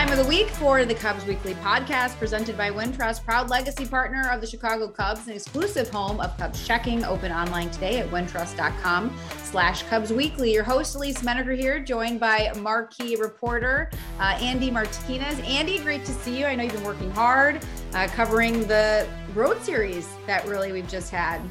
[0.00, 4.30] time of the week for the Cubs Weekly podcast presented by Wintrust, proud legacy partner
[4.30, 7.04] of the Chicago Cubs and exclusive home of Cubs checking.
[7.04, 10.54] Open online today at wintrust.com slash Cubs Weekly.
[10.54, 15.38] Your host, Elise Menaker here, joined by marquee reporter uh, Andy Martinez.
[15.40, 16.46] Andy, great to see you.
[16.46, 17.62] I know you've been working hard
[17.92, 21.42] uh, covering the road series that really we've just had.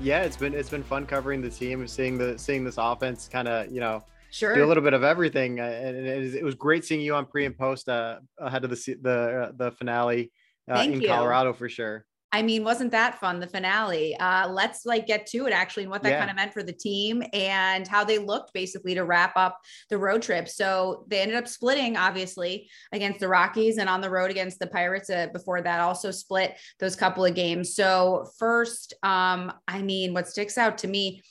[0.00, 3.46] Yeah, it's been it's been fun covering the team, seeing the seeing this offense kind
[3.46, 5.60] of you know sure do a little bit of everything.
[5.60, 8.70] Uh, and it, it was great seeing you on pre and post uh, ahead of
[8.70, 10.32] the the uh, the finale
[10.70, 11.08] uh, in you.
[11.08, 12.04] Colorado for sure.
[12.32, 13.40] I mean, wasn't that fun?
[13.40, 14.16] The finale.
[14.16, 16.18] Uh, let's like get to it actually, and what that yeah.
[16.18, 19.98] kind of meant for the team and how they looked basically to wrap up the
[19.98, 20.48] road trip.
[20.48, 24.68] So they ended up splitting, obviously, against the Rockies and on the road against the
[24.68, 25.10] Pirates.
[25.10, 27.74] Uh, before that, also split those couple of games.
[27.74, 31.22] So first, um, I mean, what sticks out to me,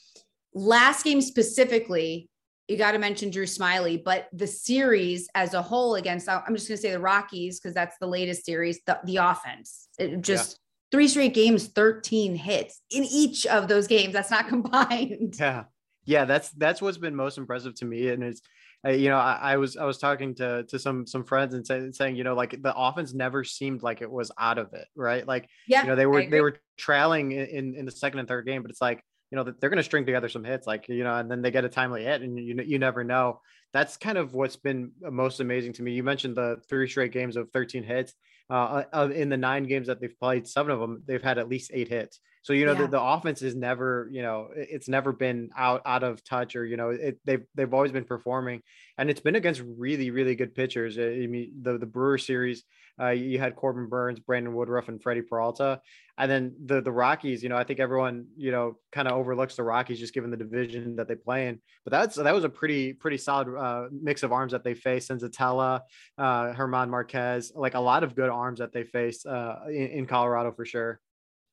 [0.52, 2.28] last game specifically,
[2.70, 6.68] you got to mention Drew Smyly, but the series as a whole against, I'm just
[6.68, 10.52] going to say the Rockies, because that's the latest series, the, the offense, it just
[10.52, 10.56] yeah.
[10.92, 14.12] three straight games, 13 hits in each of those games.
[14.12, 15.34] That's not combined.
[15.38, 15.64] Yeah.
[16.04, 16.24] Yeah.
[16.24, 18.08] That's, that's what's been most impressive to me.
[18.08, 18.40] And it's,
[18.86, 21.66] uh, you know, I, I, was, I was talking to, to some, some friends and
[21.66, 24.86] say, saying, you know, like the offense never seemed like it was out of it.
[24.96, 25.26] Right.
[25.26, 28.46] Like, yeah, you know, they were, they were trailing in, in the second and third
[28.46, 31.04] game, but it's like, you know, they're going to string together some hits, like, you
[31.04, 33.40] know, and then they get a timely hit and you, you never know.
[33.72, 35.92] That's kind of what's been most amazing to me.
[35.92, 38.12] You mentioned the three straight games of 13 hits.
[38.50, 41.48] Uh, uh, in the nine games that they've played, seven of them, they've had at
[41.48, 42.18] least eight hits.
[42.42, 42.80] So, you know, yeah.
[42.80, 46.66] the, the offense is never, you know, it's never been out, out of touch or,
[46.66, 48.62] you know, it, they've, they've always been performing
[48.98, 50.98] and it's been against really, really good pitchers.
[50.98, 52.64] I mean, the, the Brewer series,
[53.00, 55.80] uh, you had Corbin Burnes, Brandon Woodruff, and Freddie Peralta.
[56.18, 59.56] And then the the Rockies, you know, I think everyone, you know, kind of overlooks
[59.56, 61.60] the Rockies just given the division that they play in.
[61.84, 65.10] But that's that was a pretty pretty solid uh, mix of arms that they faced.
[65.10, 65.80] Senzatela,
[66.18, 70.06] uh, German Marquez, like a lot of good arms that they faced uh, in, in
[70.06, 71.00] Colorado for sure.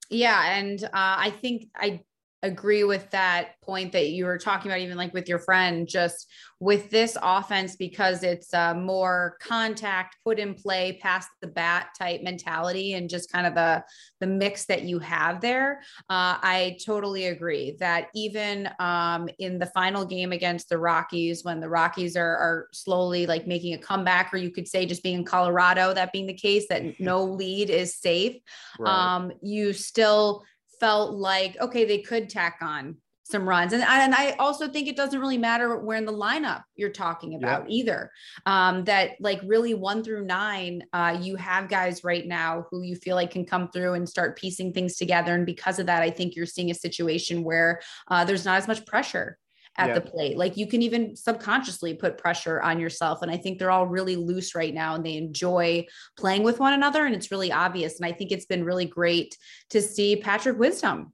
[0.09, 2.01] Yeah, and uh, I think I
[2.43, 6.27] agree with that point that you were talking about even like with your friend just
[6.59, 12.21] with this offense because it's uh, more contact put in play past the bat type
[12.21, 13.83] mentality and just kind of the
[14.19, 19.65] the mix that you have there uh, i totally agree that even um, in the
[19.67, 24.31] final game against the rockies when the rockies are, are slowly like making a comeback
[24.31, 27.71] or you could say just being in colorado that being the case that no lead
[27.71, 28.37] is safe
[28.79, 29.15] right.
[29.15, 30.43] um, you still
[30.79, 33.73] felt like okay they could tack on some runs.
[33.73, 37.35] And, and i also think it doesn't really matter where in the lineup you're talking
[37.35, 37.75] about yeah.
[37.75, 38.11] either.
[38.45, 42.95] Um, that like really one through nine uh, you have guys right now who you
[42.95, 45.33] feel like can come through and start piecing things together.
[45.35, 48.67] And because of that i think you're seeing a situation where uh, there's not as
[48.67, 49.37] much pressure
[49.77, 49.93] at yeah.
[49.93, 50.37] the plate.
[50.37, 53.21] Like you can even subconsciously put pressure on yourself.
[53.21, 55.85] And I think they're all really loose right now and they enjoy
[56.17, 57.05] playing with one another.
[57.05, 57.99] And it's really obvious.
[57.99, 59.37] And I think it's been really great
[59.69, 61.13] to see Patrick Wisdom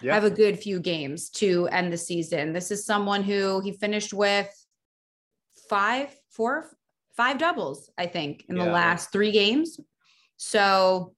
[0.00, 0.14] yeah.
[0.14, 2.52] have a good few games to end the season.
[2.52, 4.48] This is someone who he finished with
[5.68, 6.70] five, four,
[7.16, 8.64] five doubles, I think, in yeah.
[8.64, 9.80] the last three games.
[10.36, 11.14] So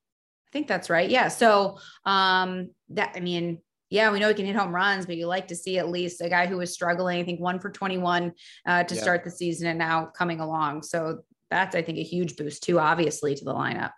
[0.49, 1.11] I think that's right.
[1.11, 1.29] Yeah.
[1.29, 3.59] So um that I mean,
[3.97, 6.21] yeah, we know he can hit home runs, but you like to see at least
[6.21, 8.31] a guy who was struggling, I think one for 21
[8.67, 9.01] uh, to yeah.
[9.01, 10.83] start the season and now coming along.
[10.83, 11.21] So
[11.51, 13.93] that's, I think, a huge boost too, obviously, to the lineup.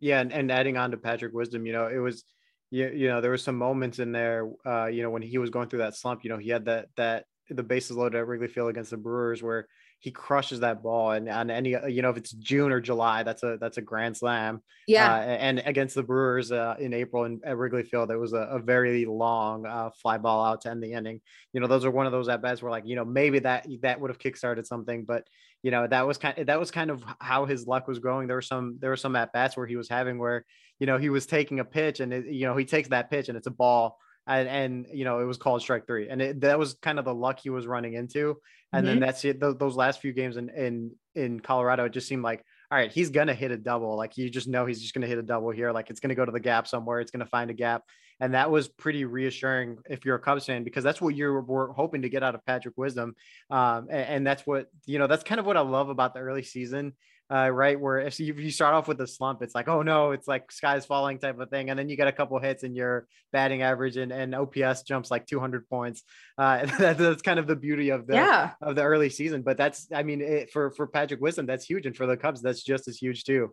[0.00, 0.20] Yeah.
[0.20, 2.24] And, and adding on to Patrick Wisdom, you know, it was,
[2.70, 5.48] you, you know, there were some moments in there, uh, you know, when he was
[5.48, 8.48] going through that slump, you know, he had that, that, the bases loaded at Wrigley
[8.48, 9.66] Field against the Brewers where
[10.00, 13.42] he crushes that ball and on any you know if it's June or July that's
[13.42, 15.12] a that's a grand slam yeah.
[15.12, 18.36] uh, and against the Brewers uh, in April in, at Wrigley Field it was a,
[18.36, 21.20] a very long uh, fly ball out to end the inning.
[21.52, 23.66] You know those are one of those at bats where like you know maybe that
[23.82, 25.24] that would have kickstarted something but
[25.62, 28.28] you know that was kind of, that was kind of how his luck was growing.
[28.28, 30.44] There were some there were some at bats where he was having where
[30.78, 33.28] you know he was taking a pitch and it, you know he takes that pitch
[33.28, 33.98] and it's a ball
[34.28, 37.04] and, and you know it was called strike three, and it, that was kind of
[37.04, 38.36] the luck he was running into.
[38.72, 38.94] And mm-hmm.
[38.94, 39.40] then that's it.
[39.40, 42.92] Those, those last few games in in in Colorado, it just seemed like all right,
[42.92, 43.96] he's gonna hit a double.
[43.96, 45.72] Like you just know he's just gonna hit a double here.
[45.72, 47.00] Like it's gonna go to the gap somewhere.
[47.00, 47.82] It's gonna find a gap,
[48.20, 51.72] and that was pretty reassuring if you're a Cubs fan because that's what you were
[51.72, 53.14] hoping to get out of Patrick Wisdom,
[53.50, 55.06] um, and, and, that's what you know.
[55.06, 56.92] That's kind of what I love about the early season
[57.30, 57.78] uh, right?
[57.78, 60.86] Where if you, start off with a slump, it's like, oh no, it's like sky's
[60.86, 61.70] falling type of thing.
[61.70, 65.10] And then you get a couple hits and your batting average and, and OPS jumps
[65.10, 66.02] like 200 points.
[66.38, 68.52] Uh, that's kind of the beauty of the, yeah.
[68.62, 69.42] of the early season.
[69.42, 71.86] But that's, I mean, it, for, for Patrick Wisdom, that's huge.
[71.86, 73.52] And for the Cubs, that's just as huge too.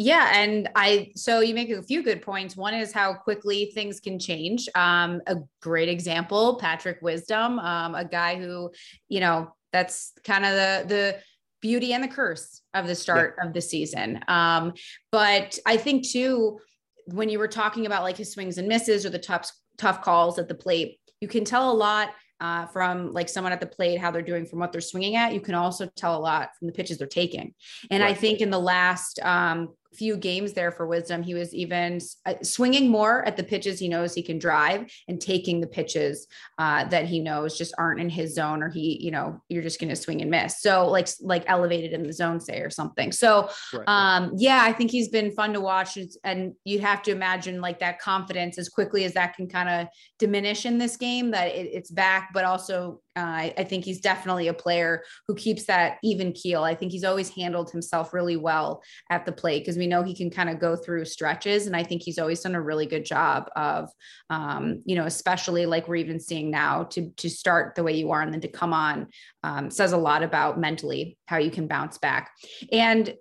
[0.00, 2.56] Yeah, and I so you make a few good points.
[2.56, 4.68] One is how quickly things can change.
[4.76, 8.70] Um, a great example, Patrick Wisdom, um, a guy who,
[9.08, 11.20] you know, that's kind of the the
[11.60, 13.46] beauty and the curse of the start yeah.
[13.46, 14.20] of the season.
[14.28, 14.72] Um,
[15.10, 16.60] but I think too,
[17.06, 20.38] when you were talking about like his swings and misses or the tough tough calls
[20.38, 22.10] at the plate, you can tell a lot
[22.40, 25.34] uh, from like someone at the plate, how they're doing from what they're swinging at.
[25.34, 27.54] You can also tell a lot from the pitches they're taking.
[27.90, 28.10] And right.
[28.10, 31.22] I think in the last um, few games there for wisdom.
[31.22, 35.20] He was even uh, swinging more at the pitches he knows he can drive and
[35.20, 36.26] taking the pitches
[36.58, 39.80] uh, that he knows just aren't in his zone or he you know you're just
[39.80, 40.60] going to swing and miss.
[40.60, 43.12] So like like elevated in the zone say or something.
[43.12, 43.88] So right.
[43.88, 45.98] um yeah i think he's been fun to watch.
[46.24, 49.88] And you have to imagine like that confidence as quickly as that can kind of
[50.18, 54.48] diminish in this game that it, it's back but also I, I, think he's definitely
[54.48, 56.62] a player who keeps that even keel.
[56.62, 60.14] I think he's always handled himself really well at the plate because we know he
[60.14, 61.66] can kind of go through stretches.
[61.66, 63.90] And I think he's always done a really good job of,
[64.30, 68.10] um, you know, especially like we're even seeing now to, to start the way you
[68.10, 69.08] are and then to come on
[69.42, 72.30] um, says a lot about mentally how you can bounce back.
[72.72, 73.14] And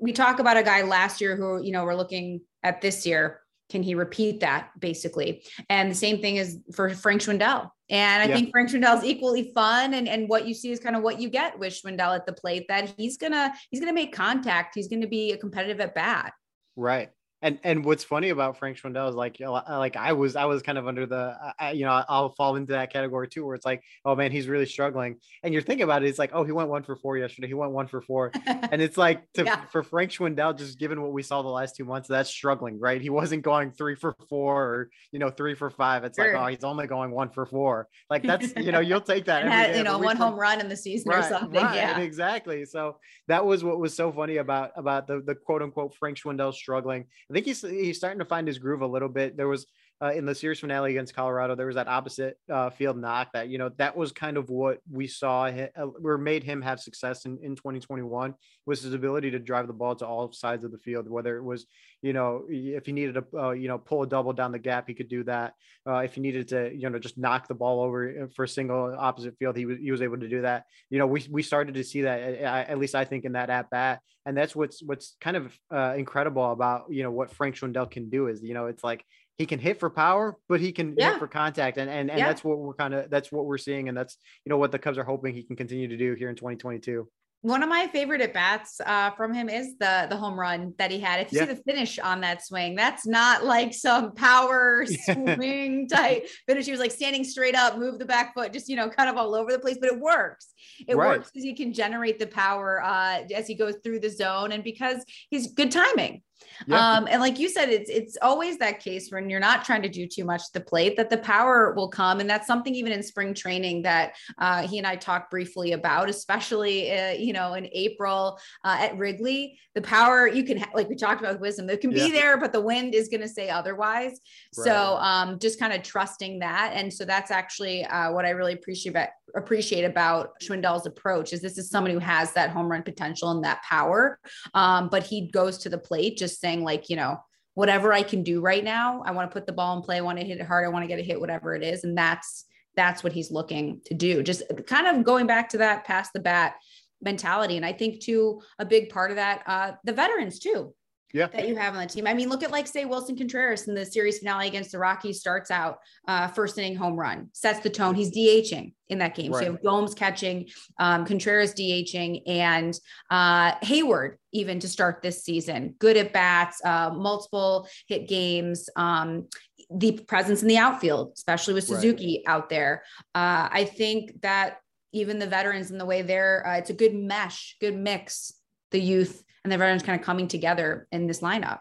[0.00, 3.40] we talk about a guy last year who, you know, we're looking at this year
[3.70, 5.42] can he repeat that basically?
[5.68, 7.70] And the same thing is for Frank Schwindel.
[7.94, 8.34] And I yeah.
[8.34, 9.94] think Frank Schwindel is equally fun.
[9.94, 12.32] And, and what you see is kind of what you get with Schwindel at the
[12.32, 14.74] plate that he's gonna he's gonna make contact.
[14.74, 16.32] He's gonna be a competitive at bat.
[16.74, 17.10] Right
[17.44, 20.62] and and what's funny about Frank Schwindel is like uh, like I was I was
[20.62, 23.66] kind of under the I, you know I'll fall into that category too where it's
[23.66, 25.18] like oh man he's really struggling.
[25.42, 27.54] And you're thinking about it it's like oh he went one for four yesterday he
[27.54, 28.32] went one for four.
[28.74, 29.66] And it's like to, yeah.
[29.66, 33.00] for Frank Schwindel just given what we saw the last two months that's struggling right?
[33.00, 36.02] He wasn't going three for four or you know three for five.
[36.04, 36.32] It's sure.
[36.32, 37.88] like oh he's only going one for four.
[38.08, 40.76] Like that's you know you'll take that had, you know one home run in the
[40.76, 41.98] season right, or something right, yeah.
[41.98, 42.64] exactly.
[42.64, 42.96] So
[43.28, 47.04] that was what was so funny about about the the quote unquote Frank Schwindel struggling
[47.34, 49.36] I think he's he's starting to find his groove a little bit.
[49.36, 49.66] There was
[50.02, 53.48] uh, in the series finale against Colorado, there was that opposite uh, field knock that,
[53.48, 55.68] you know, that was kind of what we saw uh,
[56.02, 58.34] or made him have success in, in 2021
[58.66, 61.44] was his ability to drive the ball to all sides of the field, whether it
[61.44, 61.66] was,
[62.02, 64.88] you know, if he needed to, uh, you know, pull a double down the gap,
[64.88, 65.54] he could do that.
[65.86, 68.48] Uh, if he needed to, you know, just knock the ball over uh, for a
[68.48, 70.64] single opposite field, he was, he was able to do that.
[70.90, 73.70] You know, we, we started to see that, at least I think in that at
[73.70, 74.00] bat.
[74.26, 78.28] And that's what's, what's kind of incredible about, you know, what Frank Schwindel can do
[78.28, 79.04] is, you know, it's like,
[79.38, 81.12] he can hit for power, but he can yeah.
[81.12, 81.78] hit for contact.
[81.78, 82.26] And and, and yeah.
[82.26, 83.88] that's what we're kind of that's what we're seeing.
[83.88, 86.28] And that's you know what the Cubs are hoping he can continue to do here
[86.28, 87.08] in 2022
[87.44, 90.90] one of my favorite at bats uh, from him is the the home run that
[90.90, 91.20] he had.
[91.20, 91.46] If you yeah.
[91.46, 96.64] see the finish on that swing, that's not like some power swing type finish.
[96.64, 99.18] He was like standing straight up, move the back foot, just you know, kind of
[99.18, 99.76] all over the place.
[99.78, 100.54] But it works.
[100.88, 101.18] It right.
[101.18, 104.64] works because he can generate the power uh, as he goes through the zone, and
[104.64, 106.22] because he's good timing.
[106.66, 106.96] Yeah.
[106.96, 109.88] Um, and like you said, it's it's always that case when you're not trying to
[109.88, 112.92] do too much to the plate that the power will come, and that's something even
[112.92, 117.54] in spring training that uh, he and I talked briefly about, especially uh, you know
[117.54, 119.58] in April uh, at Wrigley.
[119.74, 122.06] The power you can ha- like we talked about wisdom, that can yeah.
[122.06, 124.12] be there, but the wind is going to say otherwise.
[124.56, 124.64] Right.
[124.64, 128.52] So um, just kind of trusting that, and so that's actually uh, what I really
[128.54, 132.82] appreciate about appreciate about Schwindel's approach is this is someone who has that home run
[132.82, 134.18] potential and that power,
[134.54, 137.18] um, but he goes to the plate just saying like, you know,
[137.54, 139.98] whatever I can do right now, I want to put the ball in play.
[139.98, 140.64] I want to hit it hard.
[140.64, 141.84] I want to get a hit, whatever it is.
[141.84, 144.22] And that's, that's what he's looking to do.
[144.22, 146.54] Just kind of going back to that past the bat
[147.02, 147.56] mentality.
[147.56, 150.74] And I think too, a big part of that, uh, the veterans too,
[151.14, 151.28] yeah.
[151.28, 152.06] that you have on the team.
[152.06, 155.20] I mean, look at like say Willson Contreras in the series finale against the Rockies
[155.20, 155.78] starts out
[156.08, 157.94] uh, first inning home run, sets the tone.
[157.94, 159.30] He's DHing in that game.
[159.30, 159.38] Right.
[159.38, 162.76] So you have Gomes catching, um, Contreras DHing, and
[163.10, 165.76] uh, Heyward even to start this season.
[165.78, 168.68] Good at bats, uh, multiple hit games.
[168.74, 169.28] Um,
[169.70, 172.34] the presence in the outfield, especially with Suzuki right.
[172.34, 172.82] out there.
[173.14, 174.58] Uh, I think that
[174.92, 178.32] even the veterans and the way they're, uh, it's a good mesh, good mix.
[178.72, 181.60] The youth and the veterans kind of coming together in this lineup.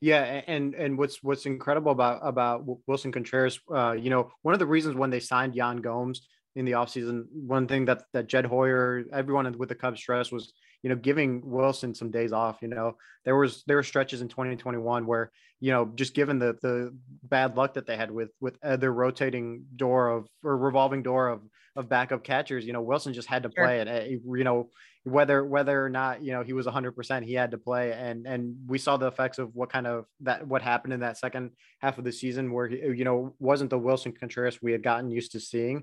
[0.00, 4.58] Yeah, and and what's what's incredible about about Willson Contreras, uh, you know, one of
[4.58, 6.26] the reasons when they signed Yan Gomes
[6.56, 10.52] in the offseason, one thing that that Jed Hoyer, everyone with the Cubs stress was,
[10.82, 12.58] you know, giving Willson some days off.
[12.62, 16.58] You know, there was there were stretches in 2021 where, you know, just given the
[16.60, 21.28] the bad luck that they had with with their rotating door of or revolving door
[21.28, 21.42] of
[21.76, 23.94] of backup catchers, you know, Willson just had to play sure.
[23.94, 24.10] it.
[24.10, 24.68] You know,
[25.04, 28.54] whether whether or not you know he was 100% he had to play and and
[28.66, 31.98] we saw the effects of what kind of that what happened in that second half
[31.98, 35.32] of the season where he, you know wasn't the Willson Contreras we had gotten used
[35.32, 35.82] to seeing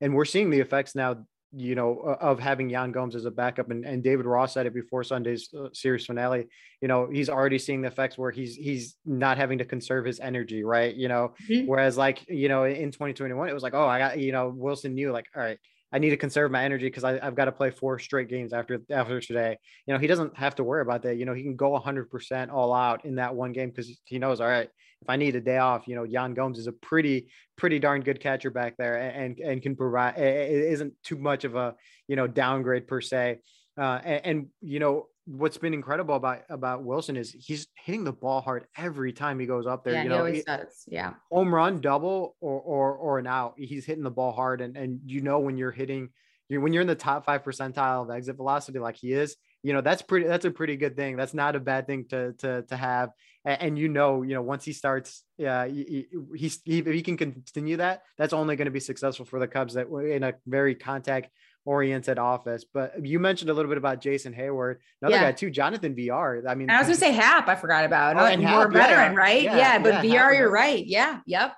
[0.00, 1.16] and we're seeing the effects now
[1.56, 4.74] you know of having Yan Gomes as a backup and, and David Ross said it
[4.74, 6.46] before Sunday's uh, series finale
[6.82, 10.20] you know he's already seeing the effects where he's he's not having to conserve his
[10.20, 11.66] energy right you know mm-hmm.
[11.66, 14.92] whereas like you know in 2021 it was like oh I got you know willson
[14.92, 15.58] knew like all right
[15.92, 18.80] I need to conserve my energy because I've got to play four straight games after
[18.90, 19.56] after today.
[19.86, 21.16] You know, he doesn't have to worry about that.
[21.16, 24.40] You know, he can go 100% all out in that one game because he knows,
[24.40, 24.68] all right,
[25.00, 28.02] if I need a day off, you know, Yan Gomes is a pretty pretty darn
[28.02, 30.18] good catcher back there and and can provide.
[30.18, 31.74] It isn't too much of a
[32.06, 33.38] you know downgrade per se.
[33.78, 38.12] Uh, and, and you know what's been incredible about about Willson is he's hitting the
[38.12, 39.94] ball hard every time he goes up there.
[39.94, 40.84] Yeah, you know, he always does.
[40.86, 41.14] Yeah.
[41.30, 43.54] Home run, double, or or or an out.
[43.56, 46.08] He's hitting the ball hard, and and you know when you're hitting,
[46.48, 49.72] you when you're in the top five percentile of exit velocity like he is, you
[49.72, 50.26] know that's pretty.
[50.26, 51.16] That's a pretty good thing.
[51.16, 53.10] That's not a bad thing to to to have.
[53.44, 57.16] And, and you know, you know once he starts, yeah, he, he's he, he can
[57.16, 59.74] continue that, that's only going to be successful for the Cubs.
[59.74, 61.30] That were in a very contact
[61.68, 62.64] oriented office.
[62.64, 65.24] But you mentioned a little bit about Jason Heyward, another yeah.
[65.24, 66.42] guy too, Jonathan Villar.
[66.48, 69.18] I mean, I was gonna say Hap, I forgot about oh, and more veteran, yeah.
[69.18, 69.42] right?
[69.42, 70.84] Yeah, yeah but Villar, you're right.
[70.84, 71.54] Yeah, yep.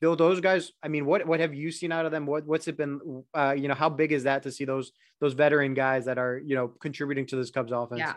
[0.00, 0.72] Bill, those guys.
[0.82, 2.24] I mean, what what have you seen out of them?
[2.24, 3.22] What what's it been?
[3.34, 6.40] Uh, you know, how big is that to see those those veteran guys that are
[6.42, 7.98] you know contributing to this Cubs offense?
[7.98, 8.14] Yeah,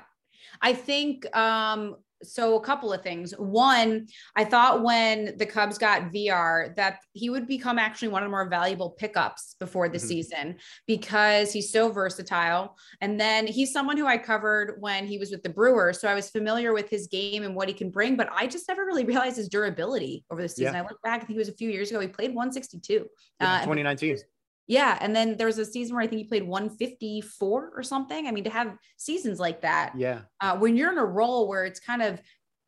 [0.62, 3.34] I think um, so a couple of things.
[3.38, 8.28] One, I thought when the Cubs got Villar that he would become actually one of
[8.28, 10.08] the more valuable pickups before the mm-hmm.
[10.08, 10.56] season
[10.88, 12.78] because he's so versatile.
[13.02, 16.00] And then he's someone who I covered when he was with the Brewers.
[16.00, 18.68] So I was familiar with his game and what he can bring, but I just
[18.68, 20.74] never really realized his durability over the season.
[20.74, 20.82] Yeah.
[20.82, 22.00] I look back, I think it was a few years ago.
[22.00, 23.08] He played 162.
[23.40, 24.18] Yeah, uh, 2019.
[24.68, 24.98] Yeah.
[25.02, 28.28] And then there was a season where I think he played 154 or something.
[28.28, 29.94] I mean, to have seasons like that.
[29.98, 30.22] Yeah.
[30.40, 32.22] Uh, when you're in a role where it's kind of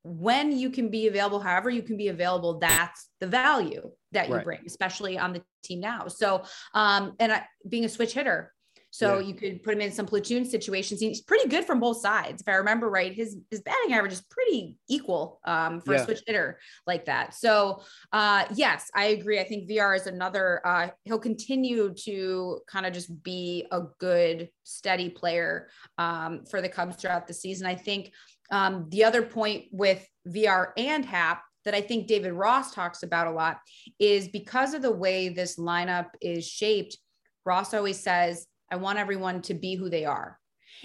[0.04, 4.36] when you can be available, however you can be available, that's the value that you
[4.36, 4.44] right.
[4.44, 6.08] bring, especially on the team now.
[6.08, 6.44] So,
[6.76, 8.54] um, and I, being a switch hitter,
[8.96, 9.28] so yeah.
[9.28, 11.02] you could put him in some platoon situations.
[11.02, 12.42] He's pretty good from both sides.
[12.42, 16.02] If I remember right, his his batting average is pretty equal um, for yeah.
[16.02, 17.34] a switch hitter like that.
[17.34, 17.82] So
[18.14, 19.38] uh, yes, I agree.
[19.38, 20.66] I think Villar is another.
[20.66, 26.70] Uh, he'll continue to kind of just be a good, steady player um, for the
[26.70, 27.68] Cubs throughout the season.
[27.68, 28.14] I think
[28.50, 33.28] um, the other point with Villar and Hap that I think David Ross talks about
[33.28, 33.58] a lot
[34.00, 36.98] is because of the way this lineup is shaped.
[37.44, 40.38] Ross always says I want everyone to be who they are.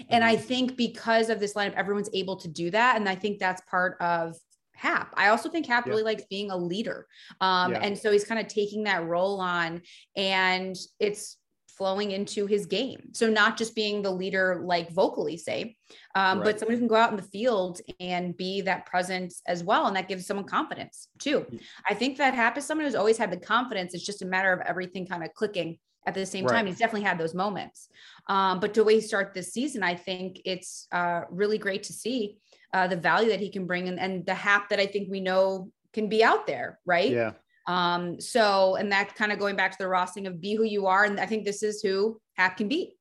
[0.09, 0.45] And I mm-hmm.
[0.45, 2.95] think because of this lineup, everyone's able to do that.
[2.95, 4.37] And I think that's part of
[4.73, 5.13] Hap.
[5.17, 5.91] I also think Hap yeah.
[5.91, 7.05] really likes being a leader.
[7.41, 7.79] Um, yeah.
[7.79, 9.81] And so he's kind of taking that role on
[10.15, 11.35] and it's
[11.67, 13.09] flowing into his game.
[13.11, 15.75] So not just being the leader, like vocally say,
[16.15, 16.45] um, right.
[16.45, 19.87] but someone who can go out in the field and be that presence as well.
[19.87, 21.45] And that gives someone confidence too.
[21.89, 23.93] I think that Happ is someone who's always had the confidence.
[23.93, 26.55] It's just a matter of everything kind of clicking at the same right.
[26.55, 26.65] time.
[26.65, 27.89] He's definitely had those moments.
[28.27, 31.93] Um, but the way he start this season, I think it's uh, really great to
[31.93, 32.37] see
[32.73, 35.19] uh, the value that he can bring and, and the Happ that I think we
[35.19, 37.11] know can be out there, right?
[37.11, 37.31] Yeah.
[37.67, 40.87] Um, so, and that kind of going back to the Rossing of be who you
[40.87, 41.03] are.
[41.03, 42.95] And I think this is who Happ can be.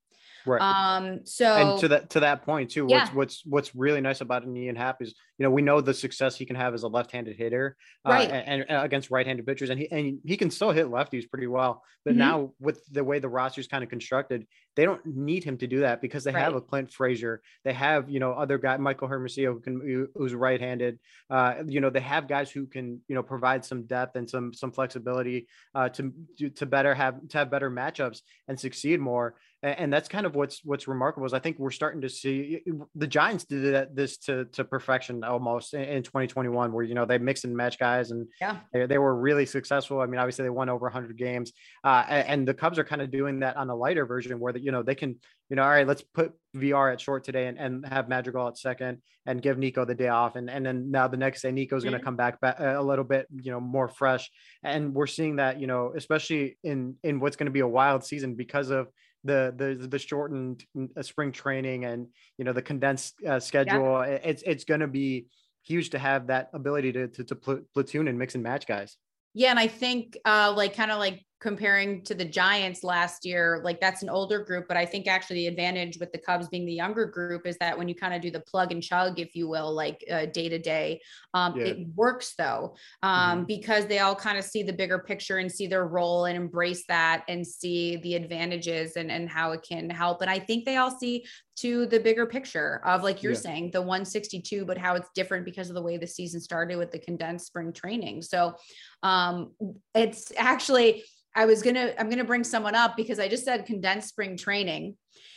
[0.47, 0.61] Right.
[0.61, 3.01] Um, so and to that to that point too, yeah.
[3.01, 6.37] what's what's what's really nice about Ian Happ is you know we know the success
[6.37, 8.31] he can have as a left-handed hitter, uh, right.
[8.31, 11.83] and, and, against right-handed pitchers, and he and he can still hit lefties pretty well.
[12.05, 12.19] But mm-hmm.
[12.19, 15.67] now with the way the roster is kind of constructed, they don't need him to
[15.67, 16.43] do that because they right.
[16.43, 20.35] have a Clint Frazier, they have you know other guy Michael Hermosillo who can who's
[20.35, 20.99] right-handed.
[21.29, 24.55] Uh, you know they have guys who can you know provide some depth and some
[24.55, 26.13] some flexibility uh, to
[26.57, 30.65] to better have to have better matchups and succeed more and that's kind of what's
[30.65, 32.63] what's remarkable is I think we're starting to see
[32.95, 37.19] the Giants did that this to to perfection almost in, 2021 where you know they
[37.19, 38.59] mix and match guys and yeah.
[38.73, 40.01] they, they were really successful.
[40.01, 41.53] I mean obviously they won over 100 games
[41.85, 44.53] uh, and, and, the Cubs are kind of doing that on a lighter version where
[44.53, 45.17] that you know they can
[45.51, 48.59] you know all right let's put Villar at short today and, and have Madrigal at
[48.59, 50.37] second and give Nico the day off.
[50.37, 51.91] And and then now the next day Nico's mm-hmm.
[51.91, 54.31] going to come back, back a little bit you know more fresh.
[54.63, 58.05] And we're seeing that you know especially in in what's going to be a wild
[58.05, 58.89] season because of
[59.25, 60.65] the the the shortened
[60.97, 62.07] uh, spring training and
[62.39, 64.19] you know the condensed uh, schedule yeah.
[64.25, 65.27] it's it's going to be
[65.63, 68.97] huge to have that ability to to, to pl- platoon and mix and match guys
[69.35, 73.63] yeah and i think uh like kind of like comparing to the Giants last year,
[73.65, 74.69] like that's an older group.
[74.69, 77.77] But I think actually the advantage with the Cubs being the younger group is that
[77.77, 80.59] when you kind of do the plug and chug, if you will, like day to
[80.59, 81.01] day,
[81.35, 83.45] it works though, um, mm-hmm.
[83.45, 86.85] because they all kind of see the bigger picture and see their role and embrace
[86.89, 90.21] that and see the advantages and, and how it can help.
[90.21, 91.25] And I think they all see
[91.61, 93.39] to the bigger picture of like you're yeah.
[93.39, 96.91] saying the 162 but how it's different because of the way the season started with
[96.91, 98.55] the condensed spring training so
[99.03, 99.53] um
[99.95, 101.03] it's actually
[101.35, 104.97] I was gonna, I'm gonna bring someone up because I just said condensed spring training.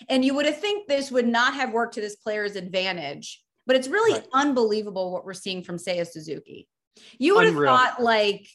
[0.10, 3.76] And you would have think this would not have worked to this player's advantage, but
[3.76, 4.28] it's really right.
[4.34, 6.68] unbelievable what we're seeing from Seiya Suzuki.
[7.20, 7.76] You would Unreal.
[7.76, 8.48] have thought like,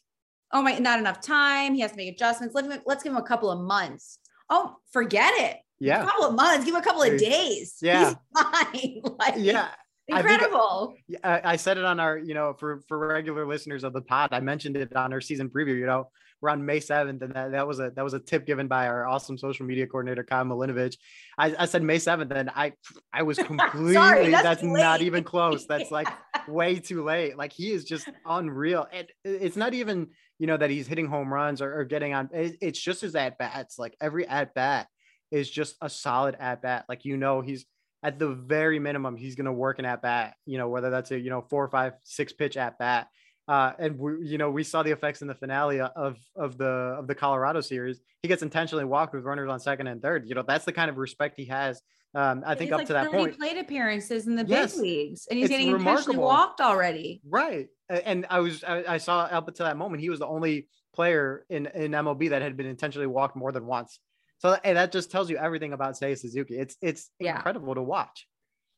[0.52, 1.74] oh my, not enough time.
[1.74, 2.54] He has to make adjustments.
[2.54, 4.18] Let him, let's give him a couple of months.
[4.50, 5.58] oh, forget it.
[5.80, 6.02] Yeah.
[6.02, 7.76] A couple of months, give him a couple of days.
[7.82, 8.14] Yeah.
[8.32, 9.02] He's fine.
[9.18, 9.68] like, Yeah.
[10.10, 10.94] Uh, incredible.
[11.22, 14.30] I, I said it on our, you know, for for regular listeners of the pod,
[14.32, 15.78] I mentioned it on our season preview.
[15.78, 16.08] You know,
[16.40, 18.86] we're on May 7th, and that, that was a that was a tip given by
[18.86, 20.96] our awesome social media coordinator, Kyle Milinovich.
[21.36, 22.72] I, I said May 7th, and I
[23.12, 25.66] I was completely Sorry, that's, that's not even close.
[25.66, 26.08] That's like
[26.48, 27.36] way too late.
[27.36, 28.86] Like he is just unreal.
[28.90, 30.08] And it's not even,
[30.38, 32.30] you know, that he's hitting home runs or, or getting on.
[32.32, 33.78] it- It's just his at bats.
[33.78, 34.86] Like every at bat
[35.30, 36.84] is just a solid at bat.
[36.88, 37.66] Like you know, he's
[38.02, 40.34] at the very minimum, he's going to work an at bat.
[40.46, 43.08] You know, whether that's a you know four, five, six pitch at bat.
[43.46, 46.66] Uh, and we, you know, we saw the effects in the finale of of the
[46.66, 48.00] of the Colorado series.
[48.22, 50.28] He gets intentionally walked with runners on second and third.
[50.28, 51.80] You know, that's the kind of respect he has.
[52.14, 54.74] Um, I think up like to that 30 point, plate appearances in the Yes.
[54.74, 56.24] big leagues, and he's getting intentionally remarkable.
[56.24, 57.20] walked already.
[57.26, 57.68] Right.
[57.88, 61.44] And I was I, I saw up to that moment he was the only player
[61.48, 63.98] in in MLB that had been intentionally walked more than once.
[64.38, 66.56] So and that just tells you everything about Seiya Suzuki.
[66.58, 67.36] It's it's Yeah.
[67.36, 68.26] incredible to watch.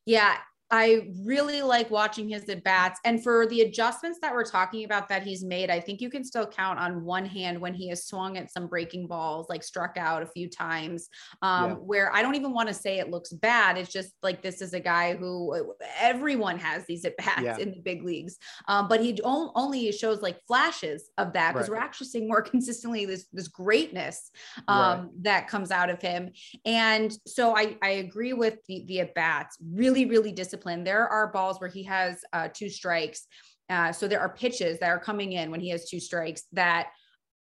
[0.05, 0.37] Yeah,
[0.71, 2.99] I really like watching his at bats.
[3.03, 6.23] And for the adjustments that we're talking about that he's made, I think you can
[6.23, 9.97] still count on one hand when he has swung at some breaking balls, like struck
[9.97, 11.09] out a few times,
[11.41, 11.75] um, Yeah.
[11.75, 13.77] where I don't even want to say it looks bad.
[13.77, 17.57] It's just like this is a guy who everyone has these at bats Yeah.
[17.57, 18.37] in the big leagues.
[18.67, 21.77] Um, but he only shows like flashes of that because Right.
[21.77, 24.31] we're actually seeing more consistently this, this greatness
[24.69, 24.93] Right.
[24.93, 26.31] um, that comes out of him.
[26.65, 30.85] And so I, I agree with the, the at bats, really, really disciplined.
[30.87, 33.27] There are balls where he has uh, two strikes.
[33.69, 36.87] Uh, so there are pitches that are coming in when he has two strikes that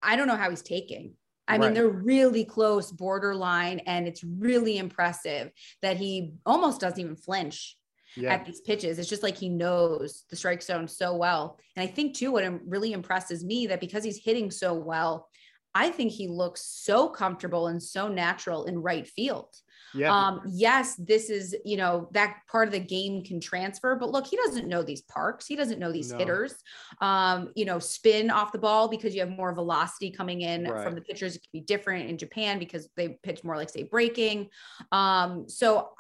[0.02, 1.14] I don't know how he's taking.
[1.48, 1.74] I mean, Right.
[1.74, 5.50] they're really close, borderline, and it's really impressive
[5.82, 7.76] that he almost doesn't even flinch
[8.16, 8.34] Yeah.
[8.34, 8.98] at these pitches.
[8.98, 11.58] It's just like he knows the strike zone so well.
[11.76, 15.28] And I think too, what really impresses me that because he's hitting so well,
[15.74, 19.48] I think he looks so comfortable and so natural in right field.
[19.94, 20.14] Yeah.
[20.14, 24.26] Um, yes, this is, you know, that part of the game can transfer, but look,
[24.26, 25.46] he doesn't know these parks.
[25.46, 26.18] He doesn't know these No.
[26.18, 26.54] hitters.
[27.00, 30.84] Um, you know, spin off the ball because you have more velocity coming in Right.
[30.84, 31.36] from the pitchers.
[31.36, 34.48] It can be different in Japan because they pitch more like say breaking.
[34.92, 35.90] Um, so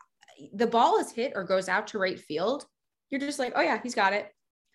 [0.54, 2.66] the ball is hit or goes out to right field.
[3.10, 4.30] You're just like, oh yeah, he's got it.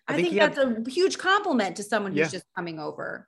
[0.08, 2.28] I I, think think, he had- that's a huge compliment to someone who's Yeah.
[2.38, 3.26] just coming over.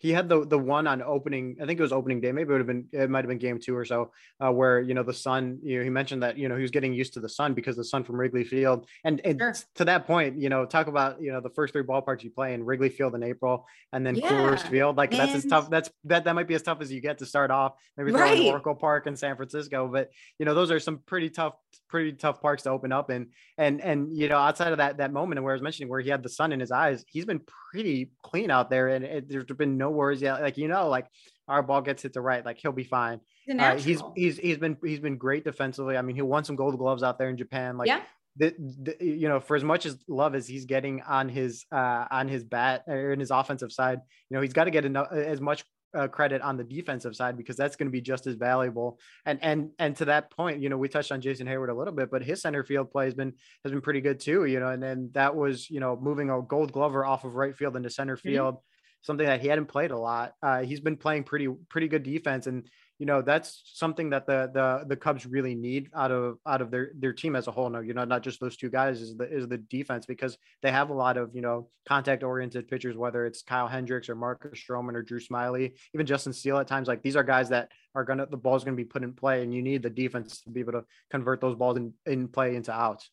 [0.00, 2.52] He had the the one on opening i think it was opening day maybe it
[2.52, 4.10] would have been it might have been game two or so
[4.44, 6.70] uh, where you know the sun you know he mentioned that you know he was
[6.70, 9.54] getting used to the sun because the sun from wrigley field and, and Sure.
[9.76, 12.54] to that point you know talk about you know the first three ballparks you play
[12.54, 16.24] in wrigley field in april and then coors field like that's as tough that's that
[16.24, 18.48] that might be as tough as you get to start off maybe throw in Right.
[18.48, 21.54] oracle park in san francisco but you know those are some pretty tough
[21.88, 23.26] pretty tough parks to open up and
[23.58, 26.08] and and you know outside of that that moment where i was mentioning where he
[26.08, 27.40] had the sun in his eyes he's been
[27.72, 31.06] pretty clean out there and it, there's been no worries yet like you know like
[31.48, 34.58] our ball gets hit to right like he'll be fine He's, uh, he's he's he's
[34.58, 37.36] been he's been great defensively i mean he won some gold gloves out there in
[37.36, 38.02] japan like yeah,
[38.36, 42.06] the, the, you know, for as much as love as he's getting on his uh,
[42.10, 45.08] on his bat or in his offensive side, you know, he's got to get enough,
[45.12, 48.36] as much uh, credit on the defensive side because that's going to be just as
[48.36, 48.98] valuable.
[49.26, 51.92] And and and to that point, you know, we touched on Jason Heyward a little
[51.92, 54.44] bit, but his center field play has been has been pretty good too.
[54.44, 57.56] You know, and then that was you know moving a Gold Glover off of right
[57.56, 58.58] field into center field.
[59.02, 60.34] Something that he hadn't played a lot.
[60.42, 64.50] Uh, he's been playing pretty pretty good defense, and you know that's something that the
[64.52, 67.70] the the Cubs really need out of out of their their team as a whole.
[67.70, 70.70] No, you know, not just those two guys is the is the defense because they
[70.70, 74.60] have a lot of you know contact oriented pitchers, whether it's Kyle Hendricks or Marcus
[74.60, 76.88] Stroman or Drew Smyly, even Justin Steele at times.
[76.88, 79.54] Like these are guys that are gonna the ball's gonna be put in play, and
[79.54, 82.70] you need the defense to be able to convert those balls in, in play into
[82.70, 83.08] outs.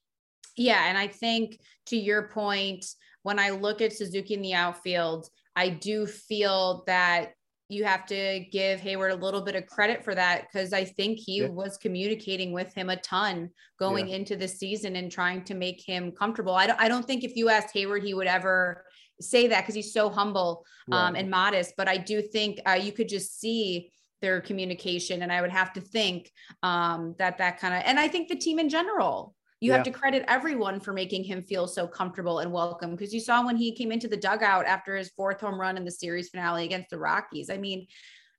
[0.58, 0.90] yeah.
[0.90, 2.86] And I think to your point,
[3.24, 7.32] when I look at Suzuki in the outfield, I do feel that
[7.68, 11.18] you have to give Heyward a little bit of credit for that because I think
[11.20, 11.48] he Yeah.
[11.48, 16.12] was communicating with him a ton going into the season and trying to make him
[16.12, 16.54] comfortable.
[16.54, 18.86] I don't, I don't think if you asked Heyward, he would ever
[19.20, 21.74] say that because he's so humble um, and modest.
[21.76, 23.92] But I do think uh, you could just see
[24.22, 26.32] their communication, and I would have to think
[26.64, 29.34] um, that that kind of, and I think the team in general.
[29.60, 33.20] You have to credit everyone for making him feel so comfortable and welcome because you
[33.20, 36.30] saw when he came into the dugout after his fourth home run in the series
[36.30, 37.50] finale against the Rockies.
[37.50, 37.88] I mean,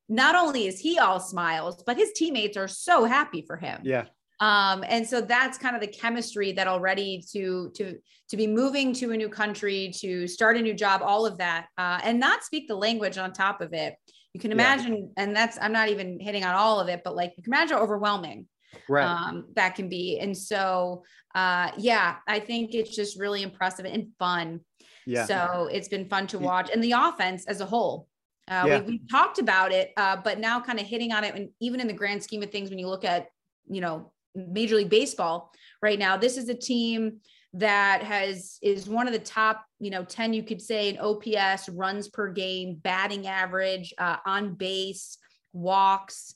[0.09, 4.05] not only is he all smiles, but his teammates are so happy for him yeah,
[4.41, 8.93] um and so that's kind of the chemistry that already to to to be moving
[8.93, 12.45] to a new country to start a new job all of that uh, and not
[12.45, 13.97] speak the language on top of it
[14.33, 14.57] you can Yeah.
[14.75, 17.53] imagine and that's i'm not even hitting on all of it but like you can
[17.53, 18.47] imagine overwhelming
[18.89, 19.05] right.
[19.05, 21.03] um that can be and so
[21.35, 24.61] uh yeah i think it's just really impressive and fun
[25.07, 25.25] yeah.
[25.25, 28.09] so it's been fun to watch and the offense as a whole
[28.49, 28.81] Uh, yeah.
[28.81, 31.81] we, we talked about it, uh, but now kind of hitting on it, and even
[31.81, 33.27] in the grand scheme of things, when you look at
[33.69, 35.53] you know Major League Baseball
[35.83, 37.21] right now, this is a team
[37.55, 41.69] that has is one of the top you know 10 you could say in ops
[41.71, 45.17] runs per game batting average uh, on base
[45.55, 46.35] walks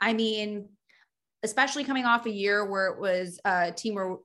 [0.00, 0.68] i mean
[1.42, 4.16] especially coming off a year where it was a team where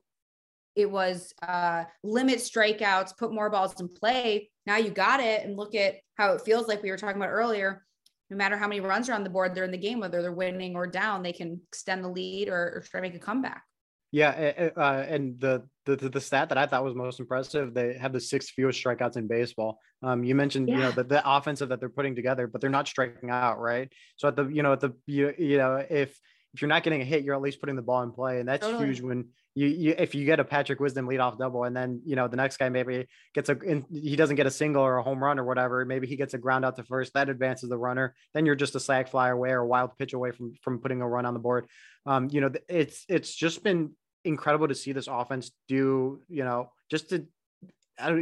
[0.76, 4.50] it was uh, limit strikeouts, put more balls in play.
[4.66, 7.30] Now you got it, and look at how it feels like we were talking about
[7.30, 7.84] earlier.
[8.30, 10.32] No matter how many runs are on the board, they're in the game, whether they're
[10.32, 13.62] winning or down, they can extend the lead or, or try to make a comeback.
[14.10, 18.12] Yeah, uh, and the, the the stat that I thought was most impressive, they have
[18.12, 19.80] the sixth fewest strikeouts in baseball.
[20.04, 20.74] Um, you mentioned yeah.
[20.76, 23.92] you know the, the offensive that they're putting together, but they're not striking out, right?
[24.16, 26.16] So at the you know at the you, you know if
[26.54, 28.48] if you're not getting a hit, you're at least putting the ball in play, and
[28.48, 28.86] that's totally.
[28.86, 32.14] huge when you, you if you get a Patrick Wisdom leadoff double, and then you
[32.14, 33.56] know the next guy maybe gets a
[33.90, 36.38] he doesn't get a single or a home run or whatever, maybe he gets a
[36.38, 38.14] ground out to first, that advances the runner.
[38.34, 41.02] Then you're just a sac fly away or a wild pitch away from from putting
[41.02, 41.66] a run on the board.
[42.06, 43.90] Um, you know, it's it's just been
[44.24, 46.20] incredible to see this offense do.
[46.28, 47.26] You know, just to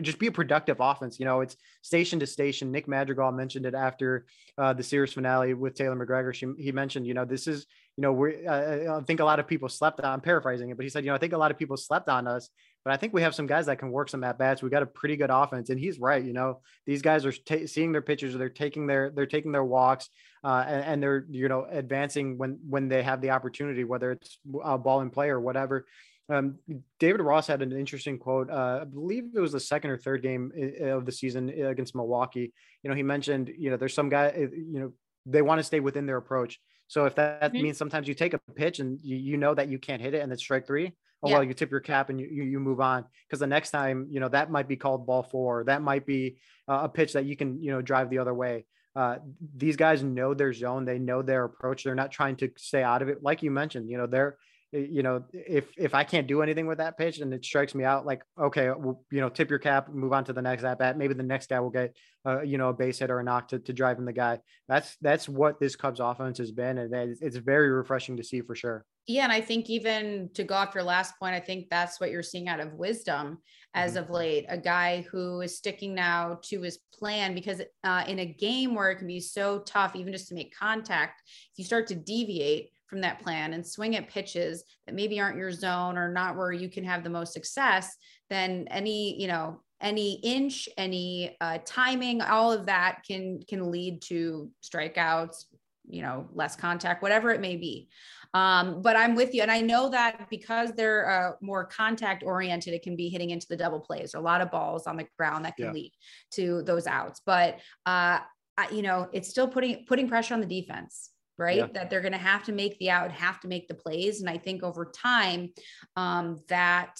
[0.00, 1.18] just be a productive offense.
[1.18, 2.70] You know, it's station to station.
[2.70, 4.26] Nick Madrigal mentioned it after
[4.58, 6.34] uh, the series finale with Taylor McGregor.
[6.34, 7.66] She, he mentioned, you know, this is,
[7.96, 10.06] you know, we uh, I think a lot of people slept on.
[10.06, 12.08] I'm paraphrasing it, but he said, you know, I think a lot of people slept
[12.08, 12.48] on us,
[12.84, 14.62] but I think we have some guys that can work some at bats.
[14.62, 16.24] We got a pretty good offense, and he's right.
[16.24, 19.64] You know, these guys are t- seeing their pitches, they're taking their they're taking their
[19.64, 20.08] walks,
[20.42, 24.38] uh, and, and, they're you know advancing when when they have the opportunity, whether it's
[24.64, 25.86] a ball in play or whatever.
[26.28, 26.58] Um,
[26.98, 28.50] David Ross had an interesting quote.
[28.50, 30.50] Uh, I believe it was the second or third game
[30.80, 32.52] of the season against Milwaukee.
[32.82, 34.92] You know, he mentioned, you know, there's some guy, uh, you know,
[35.26, 36.58] they want to stay within their approach.
[36.92, 37.62] So if that, mm-hmm.
[37.62, 40.20] means sometimes you take a pitch and you, you know that you can't hit it
[40.20, 41.36] and it's strike three, oh yeah.
[41.36, 44.08] well, you tip your cap and you you, you move on because the next time,
[44.10, 45.64] you know, that might be called ball four.
[45.64, 46.36] That might be
[46.68, 48.66] uh, a pitch that you can, you know, drive the other way.
[48.94, 49.16] Uh,
[49.56, 50.84] these guys know their zone.
[50.84, 51.82] They know their approach.
[51.82, 53.22] They're not trying to stay out of it.
[53.22, 54.36] Like you mentioned, you know, they're
[54.72, 57.84] you know, if if I can't do anything with that pitch and it strikes me
[57.84, 60.78] out, like okay, well, you know, tip your cap, move on to the next at
[60.78, 60.96] bat.
[60.96, 61.94] Maybe the next guy will get,
[62.26, 64.38] uh, you know, a base hit or a knock to, to drive in the guy.
[64.68, 68.54] That's that's what this Cubs offense has been, and it's very refreshing to see for
[68.54, 68.86] sure.
[69.06, 72.10] Yeah, and I think even to go off your last point, I think that's what
[72.10, 73.38] you're seeing out of wisdom
[73.74, 74.04] as mm-hmm.
[74.04, 74.46] of late.
[74.48, 78.90] A guy who is sticking now to his plan because uh, in a game where
[78.90, 82.70] it can be so tough, even just to make contact, if you start to deviate
[82.92, 86.52] from that plan and swing at pitches that maybe aren't your zone or not where
[86.52, 87.96] you can have the most success,
[88.28, 94.02] then any, you know, any inch, any uh, timing, all of that can can lead
[94.02, 95.46] to strikeouts,
[95.88, 97.88] you know, less contact, whatever it may be.
[98.34, 102.74] Um, but I'm with you, and I know that because they're uh, more contact oriented,
[102.74, 104.14] it can be hitting into the double plays.
[104.14, 105.72] Or a lot of balls on the ground that can yeah.
[105.72, 105.92] lead
[106.32, 107.22] to those outs.
[107.24, 107.54] But
[107.86, 108.20] uh,
[108.58, 111.11] I, you know, it's still putting putting pressure on the defense
[111.42, 111.58] right?
[111.58, 111.66] Yeah.
[111.72, 114.20] That they're going to have to make the out, have to make the plays.
[114.20, 115.50] And I think over time,
[115.96, 116.98] um, that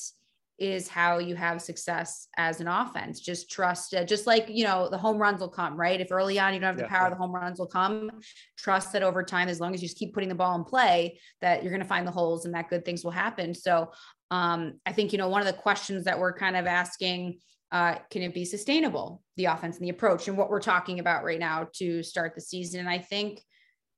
[0.59, 3.21] is how you have success as an offense.
[3.21, 6.01] Just trust, uh, just like, you know, the home runs will come, right?
[6.01, 7.11] If early on you don't have the yeah, power, yeah.
[7.11, 8.11] the home runs will come.
[8.57, 11.19] Trust that over time, as long as you just keep putting the ball in play,
[11.41, 13.55] that you're going to find the holes and that good things will happen.
[13.55, 13.91] So
[14.31, 17.39] um, I think, you know, one of the questions that we're kind of asking
[17.73, 21.25] uh, can it be sustainable the offense and the approach and what we're talking about
[21.25, 23.41] right now to start the season and i think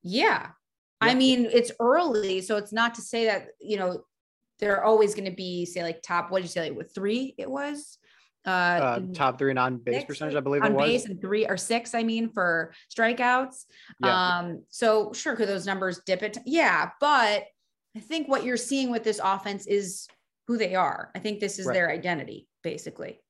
[0.04, 0.48] yeah.
[1.00, 4.04] I mean, it's early, so it's not to say that, you know,
[4.58, 7.34] they're always going to be, say, like top, what did you say, like with three
[7.36, 7.98] it was?
[8.46, 11.94] Uh, uh top three non base percentage, I believe on base and three or six,
[11.94, 13.64] I mean, for strikeouts.
[14.02, 14.38] Yeah.
[14.38, 16.38] Um, so sure, could those numbers dip it?
[16.44, 17.44] Yeah, but
[17.96, 20.08] I think what you're seeing with this offense is
[20.46, 21.10] who they are.
[21.14, 21.74] I think this is right.
[21.74, 23.20] their identity, basically.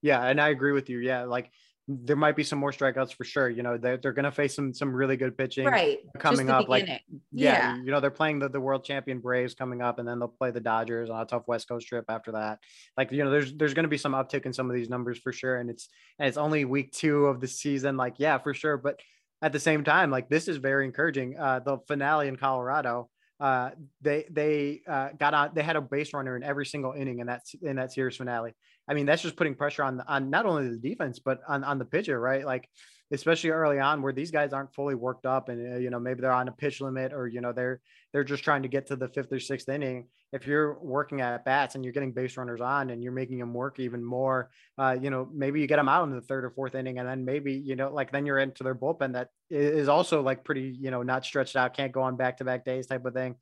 [0.00, 0.98] Yeah, and I agree with you.
[0.98, 1.50] Yeah, like
[1.88, 3.50] there might be some more strikeouts for sure.
[3.50, 6.66] You know, they're, they're going to face some some really good pitching right coming up.
[6.66, 6.88] Beginning.
[6.88, 10.06] Like, yeah, yeah, you know, they're playing the, the world champion Braves coming up, and
[10.06, 12.60] then they'll play the Dodgers on a tough West Coast trip after that.
[12.96, 15.18] Like, you know, there's there's going to be some uptick in some of these numbers
[15.18, 17.96] for sure, and it's and it's only week two of the season.
[17.96, 19.00] Like, yeah, for sure, but
[19.42, 21.36] at the same time, like this is very encouraging.
[21.38, 23.08] Uh, the finale in Colorado.
[23.40, 25.50] Uh, they they uh, got on.
[25.52, 28.52] They had a base runner in every single inning in that in that series finale.
[28.88, 31.78] I mean, that's just putting pressure on on not only the defense but on on
[31.78, 32.44] the pitcher, right?
[32.44, 32.68] Like
[33.12, 36.20] especially early on where these guys aren't fully worked up and uh, you know maybe
[36.20, 37.80] they're on a pitch limit or you know they're
[38.12, 41.44] they're just trying to get to the fifth or sixth inning if you're working at
[41.44, 44.96] bats and you're getting base runners on and you're making them work even more uh,
[45.00, 47.24] you know maybe you get them out in the third or fourth inning and then
[47.24, 50.90] maybe you know like then you're into their bullpen that is also like pretty you
[50.90, 53.36] know not stretched out can't go on back to back days type of thing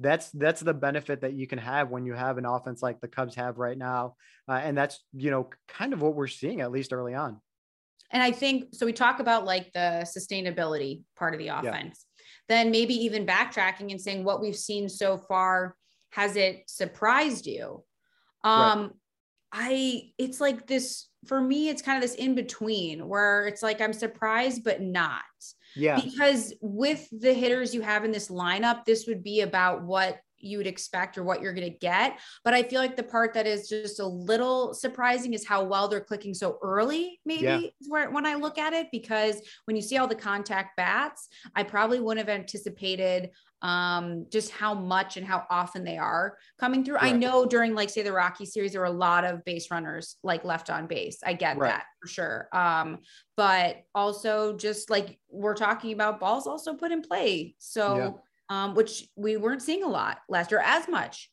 [0.00, 3.08] that's that's the benefit that you can have when you have an offense like the
[3.08, 4.14] Cubs have right now,
[4.48, 7.40] uh, and that's you know kind of what we're seeing at least early on.
[8.10, 8.86] And I think so.
[8.86, 12.24] We talk about like the sustainability part of the offense, yeah.
[12.48, 15.76] then maybe even backtracking and saying what we've seen so far
[16.12, 17.84] has it surprised you?
[18.42, 18.90] Um, right.
[19.52, 23.80] I it's like this for me, it's kind of this in between where it's like
[23.80, 25.22] I'm surprised but not.
[25.76, 26.00] Yeah.
[26.00, 30.58] Because with the hitters you have in this lineup, this would be about what you
[30.58, 32.18] would expect or what you're going to get.
[32.44, 35.88] But I feel like the part that is just a little surprising is how well
[35.88, 37.60] they're clicking so early, maybe yeah.
[37.88, 41.62] where when I look at it, because when you see all the contact bats, I
[41.62, 43.30] probably wouldn't have anticipated
[43.62, 46.96] um just how much and how often they are coming through.
[46.96, 47.14] Right.
[47.14, 50.16] I know during like say the Rocky series there were a lot of base runners
[50.22, 51.18] like left on base.
[51.24, 51.68] I get right.
[51.68, 52.48] that for sure.
[52.52, 52.98] Um
[53.36, 57.54] but also just like we're talking about balls also put in play.
[57.58, 58.10] So yeah
[58.50, 61.30] um, which we weren't seeing a lot last year, as much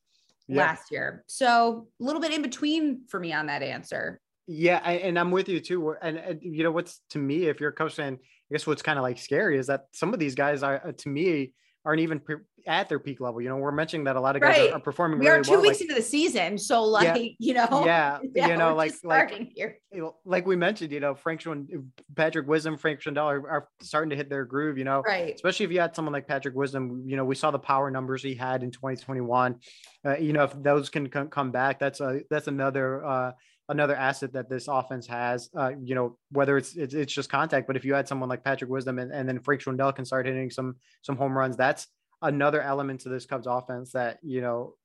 [0.47, 0.59] yeah.
[0.59, 1.25] last year.
[1.27, 4.21] So a little bit in between for me on that answer.
[4.45, 5.95] Yeah, and I'm with you too.
[6.01, 8.83] And, and you know what's to me, if you're a coach fan, I guess what's
[8.83, 11.53] kind of like scary is that some of these guys are uh, to me
[11.87, 12.35] aren't even pre-
[12.67, 13.41] at their peak level.
[13.41, 14.71] You know, we're mentioning that a lot of guys right.
[14.71, 15.19] are, are, performing.
[15.19, 15.61] We really are two well.
[15.61, 18.93] weeks like, into the season, so like yeah, you know, yeah, yeah you know, like
[19.05, 19.79] like here.
[20.25, 24.17] like we mentioned, you know, Frank Schwindel, Patrick Wisdom, Frank Schwindel are, are, starting to
[24.17, 24.77] hit their groove.
[24.77, 25.33] You know, right?
[25.33, 27.03] Especially if you had someone like Patrick Wisdom.
[27.07, 29.55] You know, we saw the power numbers he had in 2021.
[30.05, 33.05] Uh, you know, if those can come back, that's a that's another.
[33.05, 33.31] Uh,
[33.69, 35.49] another asset that this offense has.
[35.55, 38.43] Uh, you know, whether it's, it's, it's just contact, but if you had someone like
[38.43, 41.87] Patrick Wisdom and, and then Frank Schwindel can start hitting some some home runs, that's
[42.21, 44.75] another element to this Cubs offense that you know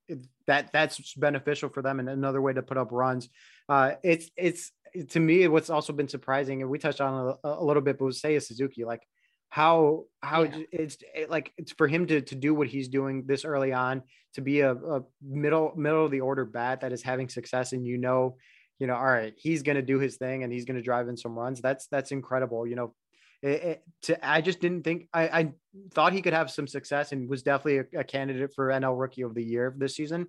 [0.46, 3.28] that that's beneficial for them and another way to put up runs.
[3.68, 4.72] Uh, it's it's
[5.10, 8.04] to me what's also been surprising, and we touched on a, a little bit, but
[8.06, 9.02] was Seiya Suzuki like
[9.48, 10.62] how how yeah.
[10.72, 14.02] it's it, like it's for him to to do what he's doing this early on
[14.34, 17.86] to be a, a middle middle of the order bat that is having success and
[17.86, 18.36] you know
[18.78, 21.08] you know all right he's going to do his thing and he's going to drive
[21.08, 22.94] in some runs that's that's incredible you know
[23.42, 25.52] it, it, to, I just didn't think I, I,
[25.92, 29.22] thought he could have some success and was definitely a, a, candidate for NL Rookie
[29.22, 30.28] of the Year this season.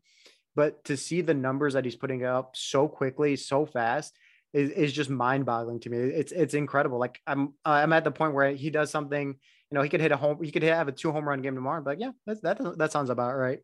[0.56, 4.17] But to see the numbers that he's putting up so quickly, so fast,
[4.53, 5.97] is, is just mind-boggling to me.
[5.97, 6.99] It's it's incredible.
[6.99, 9.27] Like I'm I'm at the point where he does something.
[9.27, 10.43] You know, he could hit a home.
[10.43, 11.82] He could have a two home run game tomorrow.
[11.84, 13.60] But yeah, that's, that that sounds about right.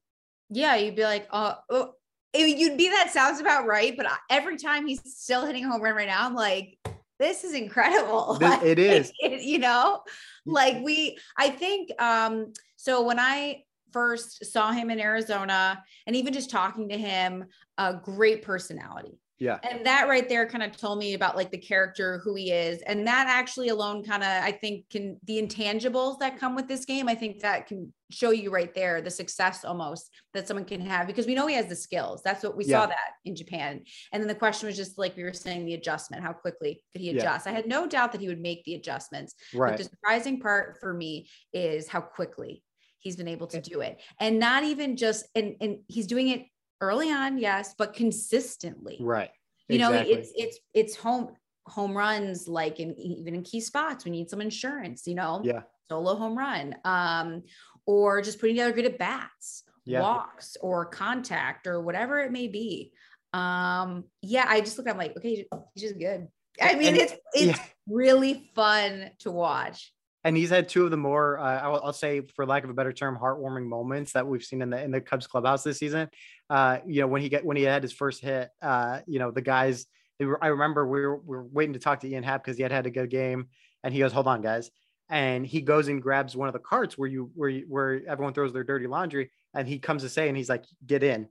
[0.50, 1.94] Yeah, you'd be like, uh, oh,
[2.34, 3.96] you'd be that sounds about right.
[3.96, 6.78] But every time he's still hitting a home run right now, I'm like,
[7.20, 8.38] this is incredible.
[8.40, 9.12] This, it is.
[9.46, 10.02] you know,
[10.46, 16.34] like we, I think, um, so when I first saw him in Arizona and even
[16.34, 17.46] just talking to him,
[17.78, 19.20] a great personality.
[19.40, 19.58] Yeah.
[19.64, 22.82] And that right there kind of told me about like the character, who he is.
[22.82, 26.84] And that actually alone kind of, I think, can the intangibles that come with this
[26.84, 30.82] game, I think that can show you right there the success almost that someone can
[30.82, 32.22] have because we know he has the skills.
[32.24, 32.82] That's what we yeah.
[32.82, 33.84] saw that in Japan.
[34.12, 37.02] And then the question was just like we were saying, the adjustment, how quickly could
[37.02, 37.46] he adjust?
[37.46, 37.54] Yeah.
[37.54, 39.36] I had no doubt that he would make the adjustments.
[39.54, 39.72] Right.
[39.72, 42.62] But the surprising part for me is how quickly
[43.00, 44.02] he's been able to do it.
[44.20, 46.46] And not even just, and, and he's doing it
[46.82, 48.98] early on, yes, but consistently.
[49.00, 49.32] Right.
[49.68, 50.14] You exactly.
[50.14, 51.30] know, it's it's it's home
[51.66, 55.42] home runs like in even in key spots we need some insurance, you know.
[55.44, 55.62] Yeah.
[55.90, 56.76] Solo home run.
[56.86, 57.44] Um,
[57.86, 60.02] or just putting together good at bats, yeah.
[60.02, 62.92] walks, or contact, or whatever it may be.
[63.34, 66.28] Um, yeah, I just look at him like, okay, he's just good.
[66.62, 67.66] I mean, and, it's it's yeah.
[67.88, 69.92] really fun to watch
[70.24, 72.74] and he's had two of the more uh, I'll, I'll, say for lack of a
[72.74, 76.10] better term heartwarming moments that we've seen in the in the Cubs clubhouse this season.
[76.50, 79.32] Uh, you know when he get when he had his first hit uh, you know
[79.32, 79.86] the guys
[80.26, 82.64] were, I remember we were, we were waiting to talk to Ian Happ because he
[82.64, 83.48] had had a good game.
[83.84, 84.70] And he goes hold on guys.
[85.10, 88.34] And he goes and grabs one of the carts where you where you, where everyone
[88.34, 89.32] throws their dirty laundry.
[89.56, 91.28] And he comes to say and he's like get in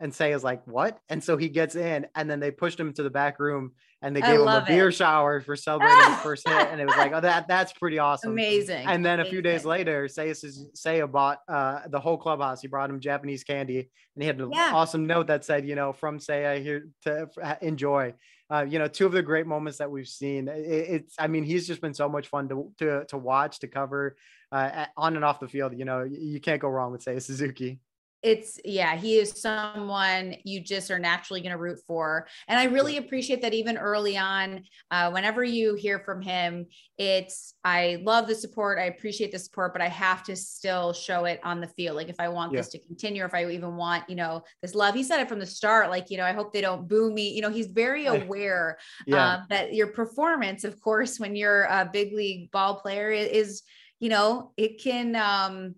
[0.00, 1.00] and say is like what?
[1.08, 4.14] And so he gets in and then they pushed him to the back room and
[4.14, 7.12] they gave him a beer shower for celebrating his first hit and it was like
[7.14, 8.32] oh that that's pretty awesome.
[8.32, 8.86] Amazing.
[8.86, 10.36] And then a few days later Seiya
[10.76, 12.60] Seiya bought uh, the whole clubhouse.
[12.62, 14.70] He brought him Japanese candy and he had an yeah.
[14.72, 17.28] awesome note that said you know from Seiya here to
[17.60, 18.14] enjoy.
[18.50, 21.44] Uh, you know two of the great moments that we've seen it, it's I mean
[21.44, 24.16] he's just been so much fun to to, to watch to cover
[24.52, 27.78] uh, on and off the field you know you can't go wrong with Seiya Suzuki
[28.22, 32.64] it's yeah he is someone you just are naturally going to root for and i
[32.64, 36.66] really appreciate that even early on uh, whenever you hear from him
[36.98, 41.26] it's i love the support i appreciate the support but i have to still show
[41.26, 42.58] it on the field like if i want yeah.
[42.58, 45.28] this to continue or if i even want you know this love he said it
[45.28, 47.68] from the start like you know i hope they don't boo me you know he's
[47.68, 49.34] very aware yeah.
[49.34, 53.62] um, that your performance of course when you're a big league ball player is
[54.00, 55.74] you know it can um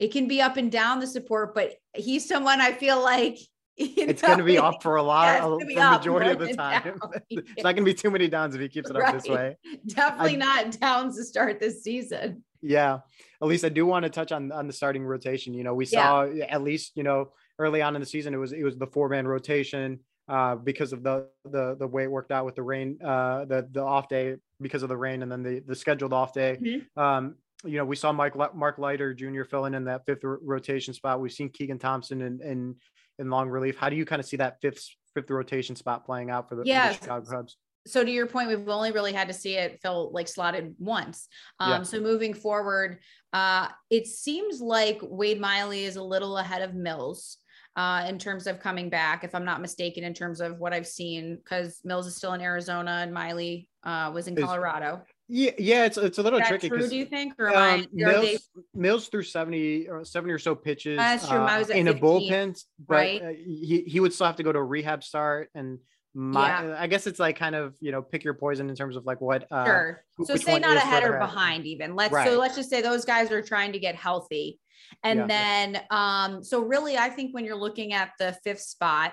[0.00, 3.38] it can be up and down the support, but he's someone I feel like
[3.76, 6.98] it's going to be up for a lot yeah, for the majority of the time.
[7.30, 9.14] it's not going to be too many downs if he keeps it right.
[9.14, 9.56] up this way.
[9.86, 12.42] Definitely I, not downs to start this season.
[12.62, 13.00] Yeah,
[13.42, 15.54] at least I do want to touch on on the starting rotation.
[15.54, 16.46] You know, we saw yeah.
[16.46, 19.08] at least you know early on in the season it was it was the four
[19.08, 20.00] man rotation.
[20.28, 23.68] Uh, because of the the the way it worked out with the rain, uh, the
[23.72, 26.56] the off day because of the rain, and then the the scheduled off day.
[26.60, 27.00] Mm-hmm.
[27.00, 27.34] Um,
[27.64, 29.44] you know, we saw Mike Mark Leiter Jr.
[29.44, 31.20] filling in that fifth rotation spot.
[31.20, 32.76] We've seen Keegan Thompson in in,
[33.18, 33.76] in long relief.
[33.76, 36.62] How do you kind of see that fifth fifth rotation spot playing out for the,
[36.64, 36.88] yeah.
[36.88, 37.56] For the Chicago Cubs?
[37.86, 41.28] So to your point, we've only really had to see it fill like slotted once.
[41.58, 41.82] Um, yeah.
[41.82, 42.98] So moving forward,
[43.32, 47.38] uh, it seems like Wade Miley is a little ahead of Mills
[47.76, 50.86] uh, in terms of coming back, if I'm not mistaken, in terms of what I've
[50.86, 55.02] seen, because Mills is still in Arizona and Miley uh, was in Colorado.
[55.32, 56.68] Yeah, yeah, it's it's a little tricky.
[56.68, 57.34] True, do you think?
[57.38, 58.38] Or um, Mills, they...
[58.74, 61.38] Mills threw 70 or 70 or so pitches That's true.
[61.38, 63.22] Uh, in 15, a bullpen, but right?
[63.22, 65.48] uh, he, he would still have to go to a rehab start.
[65.54, 65.78] And
[66.14, 66.76] my, yeah.
[66.76, 69.20] I guess it's like kind of, you know, pick your poison in terms of like
[69.20, 69.46] what.
[69.52, 70.04] Uh, sure.
[70.24, 71.94] So say not ahead or behind even.
[71.94, 72.26] Let's, right.
[72.26, 74.58] so let's just say those guys are trying to get healthy.
[75.04, 75.26] And yeah.
[75.28, 79.12] then, um, so really, I think when you're looking at the fifth spot,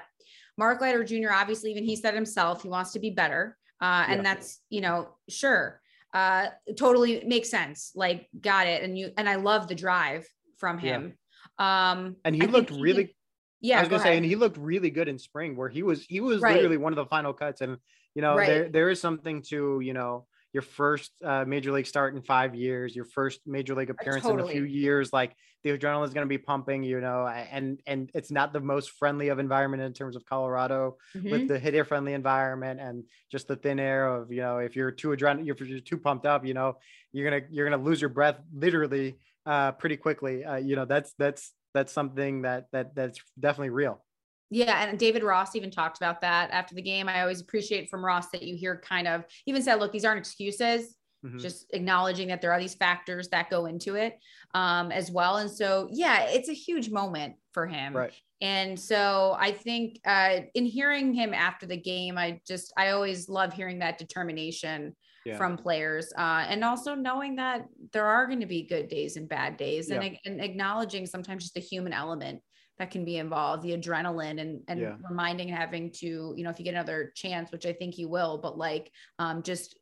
[0.57, 3.55] Mark Leiter Jr., obviously, even he said himself, he wants to be better.
[3.79, 4.33] Uh, and yeah.
[4.33, 5.79] that's, you know, sure
[6.13, 10.25] uh totally makes sense like got it and you and i love the drive
[10.57, 11.13] from him
[11.59, 11.91] yeah.
[11.91, 13.15] um and he I looked really
[13.59, 15.83] he yeah i was gonna say and he looked really good in spring where he
[15.83, 16.55] was he was right.
[16.55, 17.77] literally one of the final cuts and
[18.15, 18.47] you know right.
[18.47, 22.55] there there is something to you know your first uh, major league start in five
[22.55, 24.43] years, your first major league appearance totally.
[24.43, 27.79] in a few years, like the adrenaline is going to be pumping, you know, and
[27.85, 31.29] and it's not the most friendly of environment in terms of Colorado mm-hmm.
[31.29, 34.91] with the hitter friendly environment and just the thin air of you know if you're
[34.91, 36.77] too adrenaline, if you're too pumped up, you know,
[37.11, 40.45] you're gonna you're gonna lose your breath literally uh, pretty quickly.
[40.45, 44.03] Uh, you know, that's that's that's something that that that's definitely real.
[44.49, 47.09] Yeah, and David Ross even talked about that after the game.
[47.09, 50.19] I always appreciate from Ross that you hear kind of even said, look, these aren't
[50.19, 51.37] excuses, mm-hmm.
[51.37, 54.17] just acknowledging that there are these factors that go into it
[54.53, 55.37] um, as well.
[55.37, 57.95] And so, yeah, it's a huge moment for him.
[57.95, 58.13] Right.
[58.39, 63.27] And so I think uh, in hearing him after the game, I just, I always
[63.27, 65.37] love hearing that determination yeah.
[65.37, 69.27] from players uh, and also knowing that there are going to be good days and
[69.27, 69.99] bad days yeah.
[69.99, 72.41] and, and acknowledging sometimes just the human element
[72.79, 74.95] that can be involved the adrenaline and and yeah.
[75.09, 78.37] reminding having to you know if you get another chance which i think you will
[78.37, 79.77] but like um just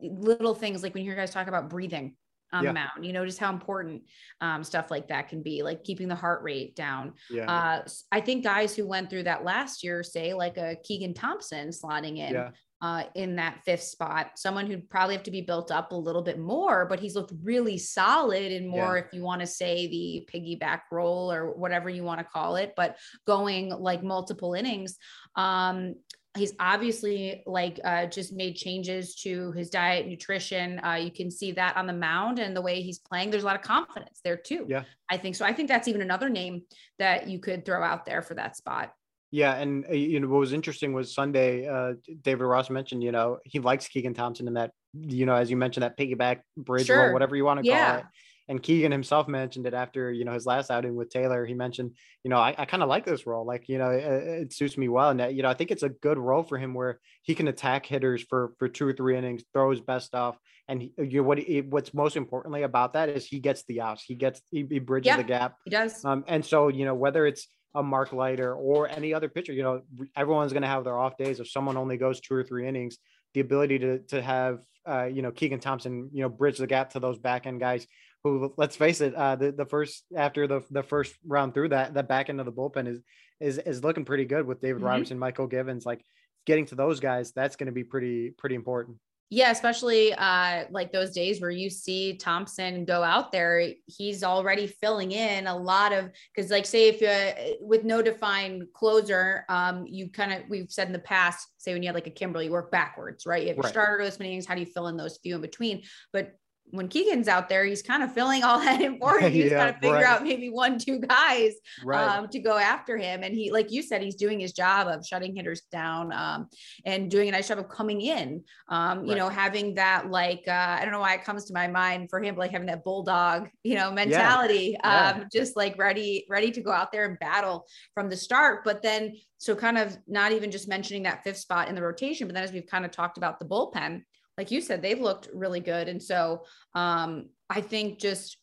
[0.00, 2.14] little things like when you hear guys talk about breathing
[2.52, 2.70] on yeah.
[2.70, 4.02] the mound you know just how important
[4.40, 7.50] um, stuff like that can be like keeping the heart rate down yeah.
[7.50, 11.68] uh, i think guys who went through that last year say like a keegan thompson
[11.68, 12.50] slotting in yeah
[12.84, 14.32] uh, in that fifth spot.
[14.36, 17.32] Someone who'd probably have to be built up a little bit more, but he's looked
[17.42, 19.04] really solid and more, yeah.
[19.04, 22.74] if you want to say the piggyback role or whatever you want to call it,
[22.76, 24.98] but going like multiple innings.
[25.34, 25.94] Um,
[26.36, 31.52] he's obviously like uh, just made changes to his diet nutrition uh, you can see
[31.52, 34.36] that on the mound and the way he's playing there's a lot of confidence there
[34.36, 36.62] too yeah i think so i think that's even another name
[36.98, 38.92] that you could throw out there for that spot
[39.34, 41.66] yeah, and uh, you know what was interesting was Sunday.
[41.66, 45.50] Uh, David Ross mentioned, you know, he likes Keegan Thompson in that, you know, as
[45.50, 47.10] you mentioned, that piggyback bridge sure.
[47.10, 47.90] or whatever you want to yeah.
[47.90, 48.04] call it.
[48.46, 51.44] And Keegan himself mentioned it after, you know, his last outing with Taylor.
[51.46, 53.44] He mentioned, you know, I, I kind of like this role.
[53.44, 55.10] Like, you know, it, it, suits me well.
[55.10, 57.48] And, that, you know, I think it's a good role for him where he can
[57.48, 60.38] attack hitters for for two or three innings, throw his best stuff.
[60.68, 63.80] And he, you know, what he, what's most importantly about that is he gets the
[63.80, 64.04] outs.
[64.06, 65.56] He gets, he, he bridges yeah, the gap.
[65.64, 66.04] He does.
[66.04, 69.52] Um, and so, you know, whether it's, a Mark Leiter or any other pitcher.
[69.52, 69.82] You know,
[70.16, 71.40] everyone's going to have their off days.
[71.40, 72.98] If someone only goes two or three innings,
[73.34, 76.90] the ability to to have uh, you know Keegan Thompson, you know, bridge the gap
[76.90, 77.86] to those back end guys
[78.24, 81.94] who, let's face it, uh, the the first after the the first round through that,
[81.94, 83.00] the back end of the bullpen is
[83.40, 84.86] is is looking pretty good with David mm-hmm.
[84.86, 85.84] Robertson, Mychal Givens.
[85.84, 86.02] Like
[86.46, 88.96] getting to those guys, that's going to be pretty pretty important.
[89.34, 94.68] Yeah, especially uh, like those days where you see Thompson go out there, he's already
[94.68, 99.44] filling in a lot of because, like, say if you uh, with no defined closer,
[99.48, 102.12] um, you kind of we've said in the past, say when you had like a
[102.12, 103.42] Kimbrel, you work backwards, right?
[103.42, 103.72] You have your right.
[103.72, 105.82] starter those innings, how do you fill in those few in between?
[106.12, 106.38] But
[106.70, 109.32] when Keegan's out there, he's kind of filling all that in for him.
[109.32, 110.04] He's yeah, got to figure right.
[110.04, 111.52] out maybe one, two guys
[111.84, 112.18] right.
[112.18, 113.22] um, to go after him.
[113.22, 116.48] And he, like you said, he's doing his job of shutting hitters down um,
[116.84, 118.42] and doing a nice job of coming in.
[118.68, 119.18] Um, you right.
[119.18, 122.22] know, having that like uh, I don't know why it comes to my mind for
[122.22, 125.12] him, like having that bulldog, you know, mentality, yeah.
[125.14, 125.22] Yeah.
[125.22, 128.64] Um, just like ready, ready to go out there and battle from the start.
[128.64, 132.26] But then, so kind of not even just mentioning that fifth spot in the rotation,
[132.26, 134.02] but then as we've kind of talked about the bullpen
[134.38, 135.88] like you said, they've looked really good.
[135.88, 138.38] And so um, I think just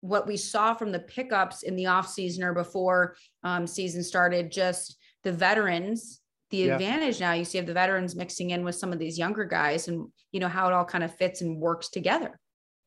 [0.00, 4.52] what we saw from the pickups in the off season or before um, season started,
[4.52, 6.20] just the veterans
[6.50, 6.74] the yeah.
[6.74, 9.88] advantage now you see of the veterans mixing in with some of these younger guys
[9.88, 12.38] and you know how it all kind of fits and works together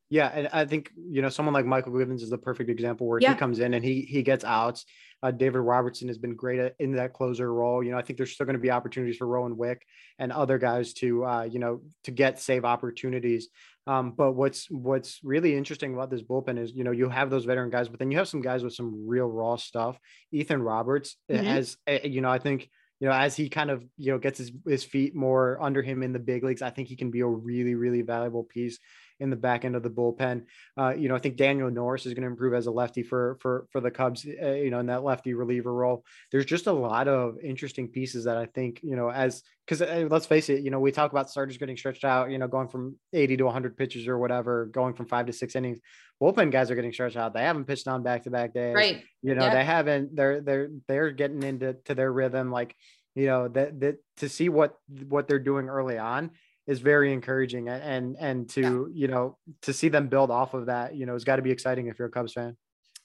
[0.09, 3.19] yeah, and I think you know someone like Mychal Givens is the perfect example where
[3.19, 3.33] yeah.
[3.33, 4.85] he comes in and he he gets outs.
[5.23, 7.83] Uh, David Robertson has been great in that closer role.
[7.83, 9.85] You know, I think there's still going to be opportunities for Rowan Wick
[10.19, 13.49] and other guys to uh, you know to get save opportunities.
[13.87, 17.45] Um, but what's what's really interesting about this bullpen is you know you have those
[17.45, 19.97] veteran guys, but then you have some guys with some real raw stuff.
[20.31, 21.45] Ethan Roberts mm-hmm.
[21.45, 24.39] has eh, you know I think you know, as he kind of, you know, gets
[24.39, 27.19] his, his feet more under him in the big leagues, I think he can be
[27.19, 28.79] a really, really valuable piece
[29.19, 30.43] in the back end of the bullpen.
[30.77, 33.37] Uh, you know, I think Daniel Norris is going to improve as a lefty for
[33.41, 34.25] for for the Cubs.
[34.25, 36.03] Uh, you know, in that lefty reliever role.
[36.31, 40.07] There's just a lot of interesting pieces that I think you know as because uh,
[40.09, 42.31] let's face it, you know, we talk about starters getting stretched out.
[42.31, 45.55] You know, going from 80 to 100 pitches or whatever, going from five to six
[45.55, 45.79] innings.
[46.21, 47.33] Bullpen guys are getting stretched out.
[47.33, 48.73] They haven't pitched on back to back days.
[48.73, 49.03] Right.
[49.21, 50.15] You know, they haven't.
[50.15, 52.51] They're they're they're getting into to their rhythm.
[52.51, 52.75] Like
[53.17, 54.77] you know that that to see what
[55.09, 56.31] what they're doing early on
[56.67, 59.01] is very encouraging and and to yeah.
[59.01, 61.51] you know to see them build off of that you know it's got to be
[61.51, 62.55] exciting if you're a cubs fan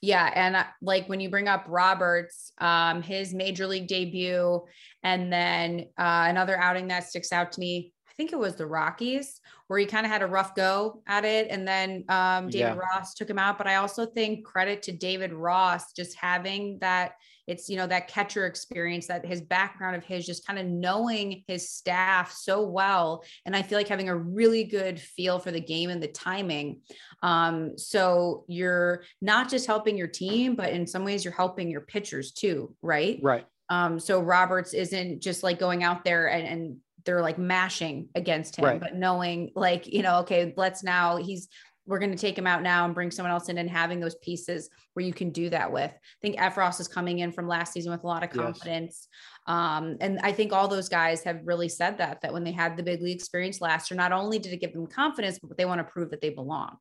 [0.01, 4.61] yeah and uh, like when you bring up roberts um his major league debut
[5.03, 8.67] and then uh, another outing that sticks out to me i think it was the
[8.67, 12.59] rockies where he kind of had a rough go at it and then um, david
[12.61, 12.75] yeah.
[12.75, 17.13] ross took him out but i also think credit to david ross just having that
[17.47, 21.43] it's you know that catcher experience that his background of his just kind of knowing
[21.47, 23.24] his staff so well.
[23.47, 26.80] And i feel like having a really good feel for the game and the timing.
[27.22, 31.82] Um, so you're not just helping your team but in some ways you're helping your
[31.82, 33.18] pitchers too right?
[33.22, 33.47] Right.
[33.68, 38.57] Um, so roberts isn't just like going out there and, and they're like mashing against
[38.57, 38.80] him, right.
[38.80, 41.49] but knowing like, you know, okay, let's now he's
[41.87, 44.14] we're going to take him out now and bring someone else in and having those
[44.16, 45.91] pieces where you can do that with.
[45.91, 49.09] I think Effross is coming in from last season with a lot of confidence.
[49.11, 49.57] Yes.
[49.57, 52.76] Um, and I think all those guys have really said that, that when they had
[52.76, 55.64] the big league experience last year, not only did it give them confidence, but they
[55.64, 56.76] want to prove that they belong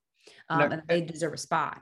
[0.49, 1.81] um, no, and they deserve a spot.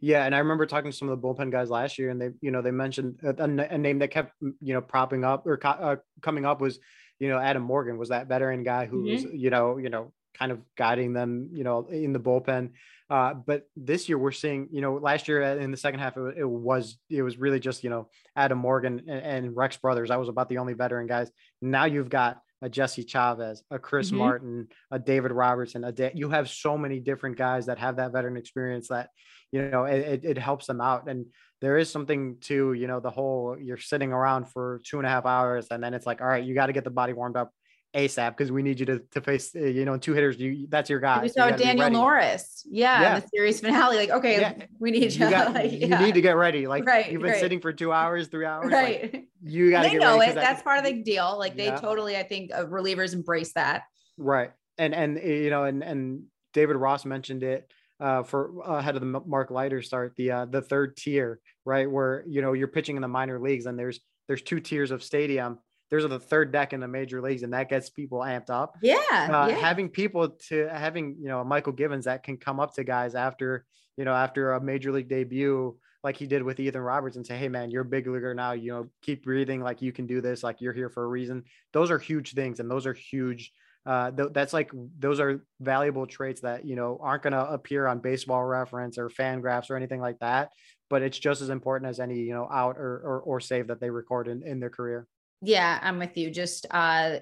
[0.00, 2.30] Yeah, and I remember talking to some of the bullpen guys last year, and they,
[2.40, 5.96] you know, they mentioned a, a name that kept, you know, propping up or uh,
[6.22, 6.78] coming up was,
[7.18, 9.12] you know, Adam Morgan was that veteran guy who mm-hmm.
[9.12, 12.70] was, you know, you know, kind of guiding them, you know, in the bullpen.
[13.08, 16.38] Uh, but this year we're seeing, you know, last year in the second half, it,
[16.38, 20.10] it was it was really just you know Adam Morgan and, and, Rex Brothers.
[20.10, 21.30] That was about the only veteran guys.
[21.60, 24.18] Now you've got a Jesse Chavez, a Chris mm-hmm.
[24.18, 25.82] Martin, a David Robertson.
[25.82, 29.10] A da- you have so many different guys that have that veteran experience that
[29.50, 31.08] you know it, it helps them out.
[31.08, 31.26] And
[31.60, 35.10] there is something to you know the whole you're sitting around for two and a
[35.10, 37.36] half hours and then it's like all right you got to get the body warmed
[37.36, 37.52] up
[37.94, 40.38] ASAP because we need you to, to face, uh, you know, two hitters.
[40.38, 41.22] You that's your guy.
[41.22, 42.64] We saw you Daniel Norris.
[42.70, 43.20] Yeah, yeah.
[43.20, 43.96] the series finale.
[43.96, 44.66] Like, okay, yeah.
[44.78, 45.20] we need you.
[45.30, 46.00] You, got, like, yeah.
[46.00, 46.66] you, need to get ready.
[46.66, 47.40] Like, right, you've been right.
[47.40, 48.72] sitting for two hours, three hours.
[48.72, 49.12] Right.
[49.12, 49.88] Like, you got to.
[49.88, 50.34] They know it.
[50.34, 51.36] That's part of the deal.
[51.38, 53.82] Like, they totally, I think, uh, relievers embrace that.
[54.16, 57.70] Right, and and eh, you know, and and David Ross mentioned it.
[57.98, 61.90] Uh, for uh, ahead of the Mark Leiter start, the uh, the third tier, right,
[61.90, 65.02] where you know you're pitching in the minor leagues, and there's there's two tiers of
[65.02, 65.58] stadium,
[65.90, 68.76] there's the third deck in the major leagues and that gets people amped up.
[68.80, 69.56] Yeah, uh, yeah.
[69.56, 73.64] Having people to having, you know, Mychal Givens that can come up to guys after,
[73.96, 77.36] you know, after a major league debut, like he did with Ethan Roberts and say,
[77.36, 79.60] Hey man, you're a big leaguer now, you know, keep breathing.
[79.60, 80.42] Like you can do this.
[80.42, 81.44] Like you're here for a reason.
[81.72, 82.60] Those are huge things.
[82.60, 83.52] And those are huge.
[83.86, 87.86] Uh, th- that's like, those are valuable traits that, you know, aren't going to appear
[87.86, 90.50] on baseball reference or FanGraphs or anything like that.
[90.88, 93.80] But it's just as important as any, you know, out or, or, or save that
[93.80, 95.06] they record in, in their career.
[95.42, 96.30] Yeah, I'm with you.
[96.30, 97.18] Just uh,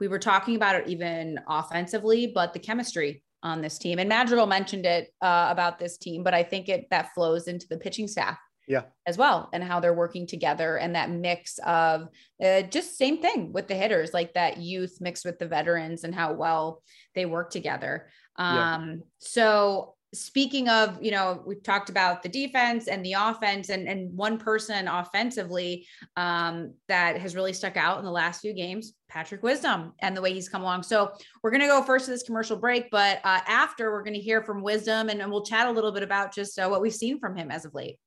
[0.00, 4.46] we were talking about it even offensively, but the chemistry on this team and Madrigal
[4.46, 8.06] mentioned it uh, about this team, but I think it that flows into the pitching
[8.06, 12.08] staff yeah as well and how they're working together and that mix of
[12.44, 16.14] uh, just same thing with the hitters like that youth mixed with the veterans and
[16.14, 16.82] how well
[17.14, 18.94] they work together um yeah.
[19.18, 24.14] so speaking of, you know, we've talked about the defense and the offense and, and
[24.16, 25.86] one person offensively
[26.16, 30.20] um, that has really stuck out in the last few games, Patrick Wisdom and the
[30.20, 30.82] way he's come along.
[30.82, 34.14] So we're going to go first to this commercial break, but uh, after we're going
[34.14, 36.82] to hear from Wisdom and, and, we'll chat a little bit about just uh, what
[36.82, 37.98] we've seen from him as of late.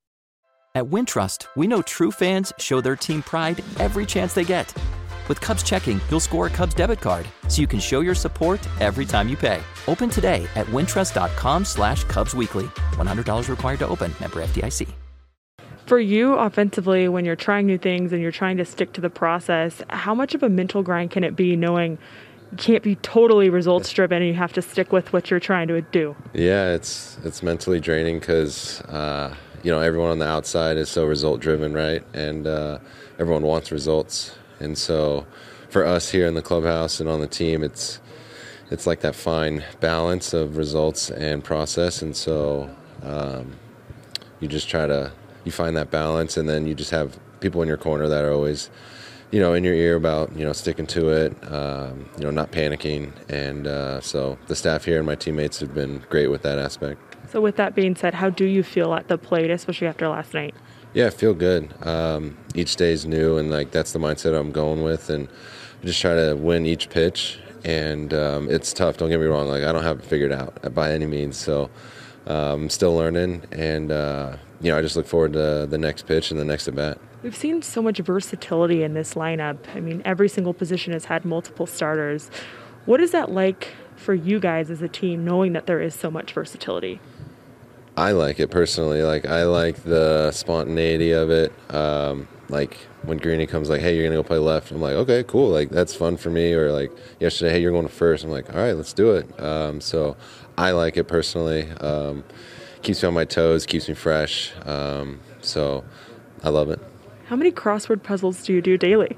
[0.76, 4.72] At Wintrust, we know true fans show their team pride every chance they get.
[5.28, 8.68] With Cubs checking, you'll score a Cubs debit card, so you can show your support
[8.80, 9.62] every time you pay.
[9.88, 12.66] Open today at wintrust.com slash Cubs Weekly.
[12.94, 14.14] $100 required to open.
[14.20, 14.90] Member FDIC.
[15.86, 19.10] For you offensively, when you're trying new things and you're trying to stick to the
[19.10, 22.00] process, how much of a mental grind can it be knowing
[22.52, 25.68] you can't be totally results driven and you have to stick with what you're trying
[25.68, 26.16] to do?
[26.34, 31.06] Yeah, it's it's mentally draining because uh, you know everyone on the outside is so
[31.06, 32.04] result driven, right?
[32.16, 32.80] And uh,
[33.20, 35.26] everyone wants results, and so
[35.70, 38.00] for us here in the clubhouse and on the team, it's
[38.72, 42.70] it's like that fine balance of results and process, and so
[43.04, 43.54] um,
[44.40, 45.12] you just try to
[45.44, 48.32] you find that balance, and then you just have people in your corner that are
[48.32, 48.70] always
[49.32, 52.52] you know, in your ear about you know sticking to it, um, you know, not
[52.52, 56.58] panicking, and uh, so the staff here and my teammates have been great with that
[56.58, 57.02] aspect.
[57.30, 60.34] So, with that being said, how do you feel at the plate, especially after last
[60.34, 60.56] night?
[60.96, 61.74] Yeah, I feel good.
[61.86, 65.28] Um, each day is new, and like that's the mindset I'm going with, and
[65.84, 67.38] I just try to win each pitch.
[67.66, 68.96] And um, it's tough.
[68.96, 69.50] Don't get me wrong.
[69.50, 71.36] Like I don't have it figured out by any means.
[71.36, 71.70] So
[72.28, 76.04] um, I'm still learning, and uh, you know I just look forward to the next
[76.08, 76.98] pitch and the next at bat.
[77.24, 79.58] We've seen so much versatility in this lineup.
[79.76, 82.32] I mean, every single position has had multiple starters.
[82.86, 86.10] What is that like for you guys as a team, knowing that there is so
[86.10, 87.02] much versatility?
[87.98, 89.04] I like it personally.
[89.04, 91.54] Like I like the spontaneity of it.
[91.74, 95.24] Um, like when Greeny comes, like, "Hey, you're gonna go play left." I'm like, "Okay,
[95.24, 95.50] cool.
[95.50, 98.24] Like that's fun for me." Or like yesterday, "Hey, you're going to first.
[98.24, 100.18] I'm like, "All right, let's do it." Um, so
[100.58, 101.70] I like it personally.
[101.72, 102.24] Um,
[102.82, 104.52] keeps me on my toes, keeps me fresh.
[104.66, 105.84] Um, so
[106.44, 106.80] I love it.
[107.28, 109.18] How many crossword puzzles do you do daily?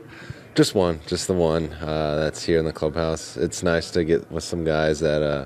[0.56, 3.38] Just one, just the one uh, that's here in the clubhouse.
[3.38, 5.46] It's nice to get with some guys that uh,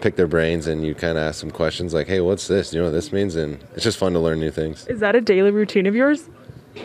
[0.00, 2.72] pick their brains and you kind of ask them questions like, hey, what's this?
[2.72, 3.36] You know what this means?
[3.36, 4.86] And it's just fun to learn new things.
[4.86, 6.28] Is that a daily routine of yours?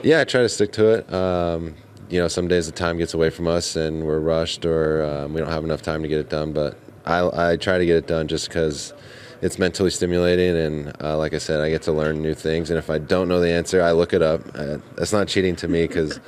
[0.04, 1.14] Yeah, I try to stick to it.
[1.14, 1.76] Um,
[2.10, 5.34] you know, some days the time gets away from us and we're rushed or um,
[5.34, 7.98] we don't have enough time to get it done, but I, I try to get
[7.98, 8.94] it done just because
[9.42, 12.80] it's mentally stimulating and uh, like i said i get to learn new things and
[12.80, 15.68] if i don't know the answer i look it up uh, that's not cheating to
[15.68, 16.20] me because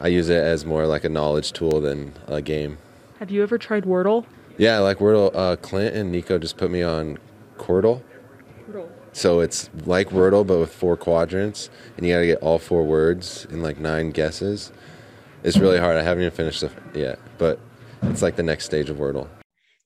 [0.00, 2.76] i use it as more like a knowledge tool than a game
[3.20, 4.26] have you ever tried wordle
[4.58, 7.18] yeah like wordle uh, clint and nico just put me on.
[7.56, 8.02] Quordle.
[9.16, 12.84] So it's like Wordle, but with four quadrants, and you got to get all four
[12.84, 14.72] words in like nine guesses.
[15.42, 15.96] It's really hard.
[15.96, 17.58] I haven't even finished it yet, but
[18.02, 19.26] it's like the next stage of Wordle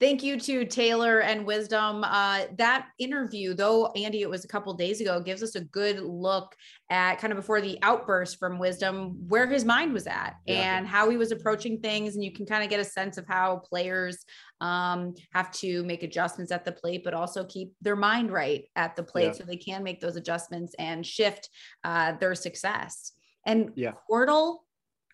[0.00, 2.02] thank you to Taylor and Wisdom.
[2.02, 6.00] Uh, that interview, though, Andy, it was a couple days ago, gives us a good
[6.00, 6.56] look
[6.88, 10.78] at kind of before the outburst from Wisdom, where his mind was at yeah.
[10.78, 12.14] and how he was approaching things.
[12.14, 14.24] And you can kind of get a sense of how players
[14.60, 18.96] um, have to make adjustments at the plate, but also keep their mind right at
[18.96, 19.32] the plate yeah.
[19.32, 21.48] so they can make those adjustments and shift
[21.84, 23.12] uh, their success.
[23.46, 23.92] And yeah.
[24.10, 24.58] Wordle.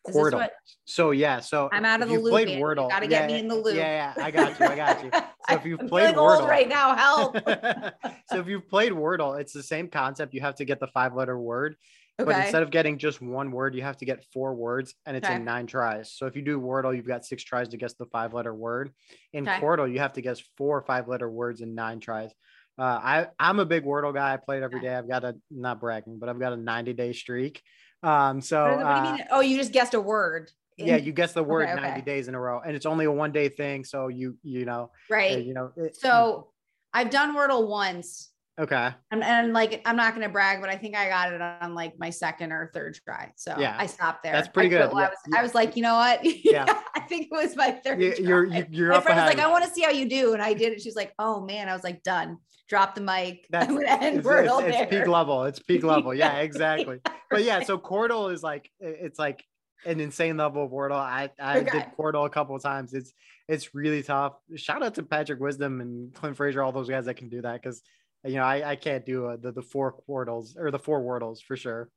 [0.06, 0.48] Quordle.
[0.84, 2.30] So yeah, so I'm out of the loop.
[2.30, 2.88] Played Wordle.
[2.88, 3.74] Gotta get yeah, me in the loop.
[3.74, 4.66] Yeah, yeah, I got you.
[4.66, 5.10] I got you.
[5.12, 7.36] So if you've played Wordle right now, help.
[8.30, 10.32] so if you've played Wordle, it's the same concept.
[10.32, 11.74] You have to get the five letter word.
[12.18, 12.32] Okay.
[12.32, 15.26] But instead of getting just one word, you have to get four words and it's
[15.26, 15.36] okay.
[15.36, 16.12] in nine tries.
[16.12, 18.92] So if you do Wordle, you've got six tries to guess the five letter word.
[19.34, 19.92] In okay.
[19.92, 22.30] You have to guess four five letter words in nine tries.
[22.78, 24.32] Uh, I, I'm a big Wordle guy.
[24.32, 24.94] I play it every day.
[24.94, 27.62] I've got a, not bragging, but I've got a 90 day streak.
[28.02, 29.22] Um, so what, what do you mean?
[29.22, 30.50] Uh, oh, you just guessed a word.
[30.78, 33.12] Yeah, you guess the word okay, 90 days in a row, and it's only a
[33.12, 33.82] one day thing.
[33.82, 35.42] So you you know right.
[35.42, 35.72] You know.
[35.74, 36.48] It, so
[36.92, 38.30] I've done Wordle once.
[38.58, 38.90] Okay.
[39.10, 41.98] And, and like I'm not gonna brag, but I think I got it on like
[41.98, 43.32] my second or third try.
[43.36, 44.32] So yeah, I stopped there.
[44.32, 44.90] That's pretty I good.
[44.94, 44.98] Yeah.
[44.98, 46.24] I was I was like, you know what?
[46.46, 46.80] Yeah.
[46.94, 48.00] I think it was my third.
[48.00, 50.32] You, you're you, you're my friend was like, I want to see how you do,
[50.32, 50.80] and I did it.
[50.80, 52.38] She's like, oh man, I was like done.
[52.68, 53.46] Drop the mic.
[53.50, 55.44] That's I'm gonna end it's, Wordle it's, it's peak level.
[55.44, 56.14] It's peak level.
[56.14, 57.00] Yeah, exactly.
[57.30, 59.44] but yeah, so Quordle is like it's like
[59.84, 60.92] an insane level of Wordle.
[60.92, 61.70] I I okay.
[61.70, 62.94] did Quordle a couple of times.
[62.94, 63.12] It's
[63.48, 64.34] it's really tough.
[64.56, 67.60] Shout out to Patrick Wisdom and Clint Frazier, all those guys that can do that
[67.62, 67.82] because
[68.26, 71.42] you know, I, I can't do uh, the, the four wordles or the four wordles
[71.42, 71.90] for sure.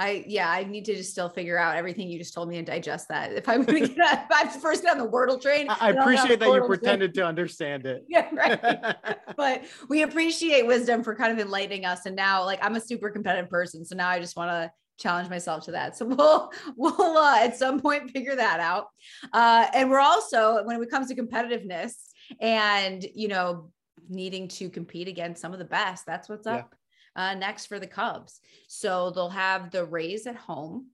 [0.00, 2.66] I yeah, I need to just still figure out everything you just told me and
[2.66, 3.32] digest that.
[3.32, 6.38] If I'm gonna get if I'm first get on the Wordle train, I, I appreciate
[6.38, 7.24] that you pretended train.
[7.24, 8.04] to understand it.
[8.08, 8.96] Yeah, right.
[9.36, 12.06] but we appreciate wisdom for kind of enlightening us.
[12.06, 15.28] And now, like, I'm a super competitive person, so now I just want to challenge
[15.30, 15.96] myself to that.
[15.96, 18.86] So we'll we'll uh, at some point figure that out.
[19.32, 21.94] Uh, and we're also when it comes to competitiveness
[22.40, 23.70] and you know
[24.08, 26.06] needing to compete against some of the best.
[26.06, 26.74] That's what's up
[27.16, 28.40] uh, next for the Cubs.
[28.68, 30.86] So they'll have the Rays at home,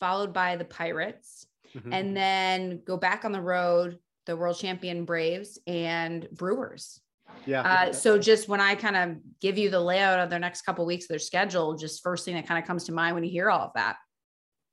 [0.00, 1.92] followed by the Pirates, mm-hmm.
[1.92, 7.00] and then go back on the road, the world champion Braves and Brewers.
[7.46, 7.62] Yeah.
[7.62, 10.84] Uh, so just when I kind of give you the layout of their next couple
[10.84, 13.30] of weeks, their schedule, just first thing that kind of comes to mind when you
[13.30, 13.96] hear all of that.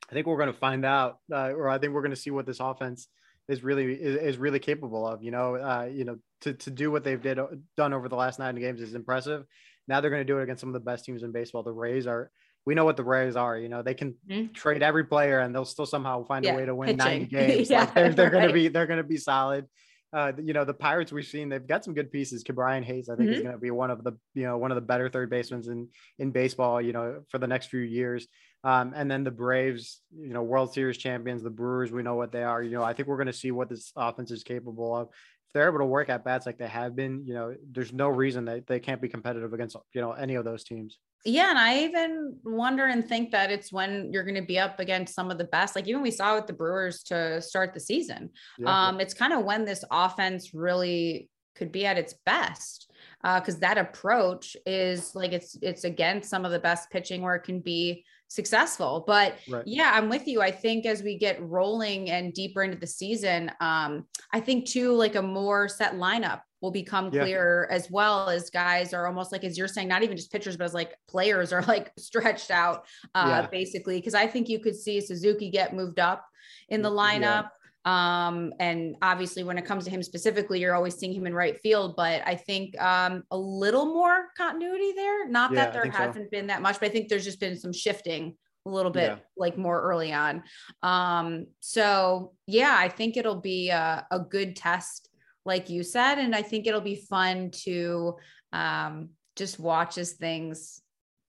[0.09, 2.31] I think we're going to find out, uh, or I think we're going to see
[2.31, 3.07] what this offense
[3.47, 5.23] is really is, is really capable of.
[5.23, 7.39] You know, uh, you know, to to do what they've did
[7.77, 9.45] done over the last nine games is impressive.
[9.87, 11.63] Now they're going to do it against some of the best teams in baseball.
[11.63, 12.31] The Rays are.
[12.63, 13.57] We know what the Rays are.
[13.57, 14.53] You know, they can mm-hmm.
[14.53, 16.97] trade every player and they'll still somehow find yeah, a way to win pitching.
[16.97, 17.69] 90 games.
[17.71, 18.31] yeah, like they're they're right.
[18.33, 19.65] going to be they're going to be solid.
[20.13, 22.43] uh, you know, the Pirates we've seen, they've got some good pieces.
[22.43, 23.37] Ke'Bryan Hayes, I think, mm-hmm.
[23.37, 25.63] is going to be one of the, you know, one of the better third basemen
[25.65, 25.87] in
[26.19, 28.27] in baseball, you know, for the next few years.
[28.63, 32.31] Um, and then the Braves, you know, World Series champions, the Brewers, we know what
[32.31, 32.61] they are.
[32.61, 35.09] You know, I think we're going to see what this offense is capable of.
[35.51, 38.07] If they're able to work at bats like they have been, you know, there's no
[38.07, 40.97] reason that they can't be competitive against, you know, any of those teams.
[41.25, 44.79] Yeah, and I even wonder and think that it's when you're going to be up
[44.79, 45.75] against some of the best.
[45.75, 48.29] Like even we saw with the Brewers to start the season.
[48.57, 48.87] Yeah.
[48.87, 52.89] Um, it's kind of when this offense really could be at its best
[53.21, 57.35] because uh, that approach is like it's it's against some of the best pitching where
[57.35, 59.03] it can be successful.
[59.05, 59.63] But right.
[59.65, 60.41] yeah, I'm with you.
[60.41, 64.93] I think as we get rolling and deeper into the season, um, I think too
[64.93, 67.23] like a more set lineup will become yeah.
[67.23, 70.55] clearer as well as guys are almost like as you're saying not even just pitchers
[70.55, 73.47] but as like players are like stretched out uh yeah.
[73.47, 76.23] basically because i think you could see suzuki get moved up
[76.69, 77.47] in the lineup yeah.
[77.85, 81.59] Um and obviously when it comes to him specifically you're always seeing him in right
[81.61, 85.27] field but i think um a little more continuity there.
[85.27, 86.29] Not that there hasn't so.
[86.29, 88.35] been that much but i think there's just been some shifting
[88.67, 90.43] a little bit like more early on.
[90.83, 95.09] Um so yeah i think it'll be a, a good test
[95.45, 96.19] like you said.
[96.19, 98.17] And I think it'll be fun to
[98.53, 100.81] um, just watch as things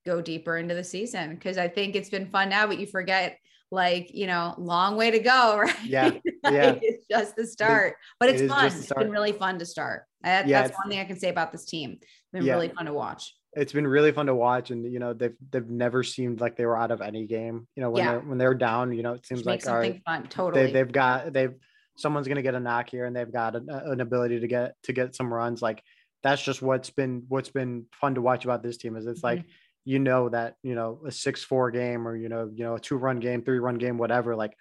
[0.05, 2.49] go deeper into the season because I think it's been fun.
[2.49, 3.39] Now, but you forget
[3.71, 5.85] like you know long way to go right?
[5.85, 6.11] Yeah
[6.53, 6.79] yeah.
[6.81, 8.67] it's just the start but it's it fun.
[8.67, 10.05] it's been really fun to start.
[10.23, 11.99] That, yeah, that's one thing i can say about this team.
[12.01, 12.55] It's been yeah.
[12.55, 13.35] really fun to watch.
[13.55, 16.67] It's been really fun to watch and you know they've they've never seemed like they
[16.67, 17.67] were out of any game.
[17.77, 18.11] You know when yeah.
[18.13, 20.67] they're when they're down you know it seems like all right fun totally.
[20.67, 21.55] they, they've got they've
[21.97, 24.75] someone's going to get a knock here and they've got an, an ability to get
[24.85, 25.63] to get some runs.
[25.63, 25.83] Like
[26.23, 29.39] that's just what's been what's been fun to watch about this team is it's mm-hmm.
[29.39, 29.45] like
[29.85, 32.81] you know that you know a six four game or you know you know a
[32.81, 34.53] two run game three run game whatever like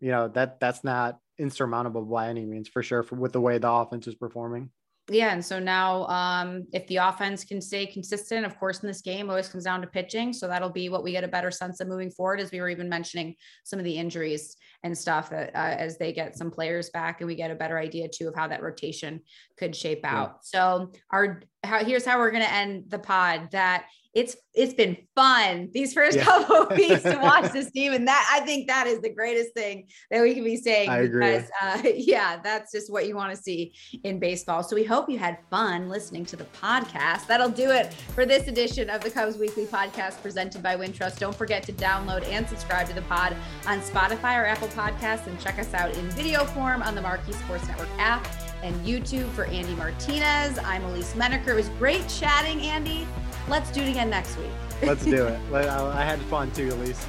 [0.00, 3.58] you know that that's not insurmountable by any means for sure for, with the way
[3.58, 4.70] the offense is performing
[5.10, 9.00] yeah, and so now um, if the offense can stay consistent, of course, in this
[9.00, 10.32] game always comes down to pitching.
[10.32, 12.68] So that'll be what we get a better sense of moving forward, as we were
[12.68, 13.34] even mentioning
[13.64, 17.26] some of the injuries and stuff that, uh, as they get some players back, and
[17.26, 19.20] we get a better idea too of how that rotation
[19.58, 20.28] could shape out.
[20.28, 20.38] Yeah.
[20.42, 23.48] So our how, here's how we're going to end the pod.
[23.50, 26.24] That it's it's been fun these first yeah.
[26.24, 29.54] couple of weeks to watch this team, and that I think that is the greatest
[29.54, 33.34] thing that we can be saying I because uh, yeah, that's just what you want
[33.34, 34.64] to see in baseball.
[34.64, 37.26] So we hope you had fun listening to the podcast.
[37.28, 41.18] That'll do it for this edition of the Cubs Weekly Podcast presented by Wintrust.
[41.20, 43.36] Don't forget to download and subscribe to the pod
[43.66, 47.32] on Spotify or Apple Podcasts, and check us out in video form on the Marquee
[47.32, 48.26] Sports Network app
[48.62, 50.58] and YouTube for Andy Martinez.
[50.64, 51.52] I'm Elise Menaker.
[51.52, 53.06] It was great chatting, Andy.
[53.50, 54.46] Let's do it again next week.
[54.82, 55.40] Let's do it.
[55.52, 57.04] I had fun too, Elise.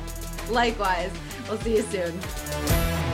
[0.50, 1.12] Likewise.
[1.48, 3.11] We'll see you soon.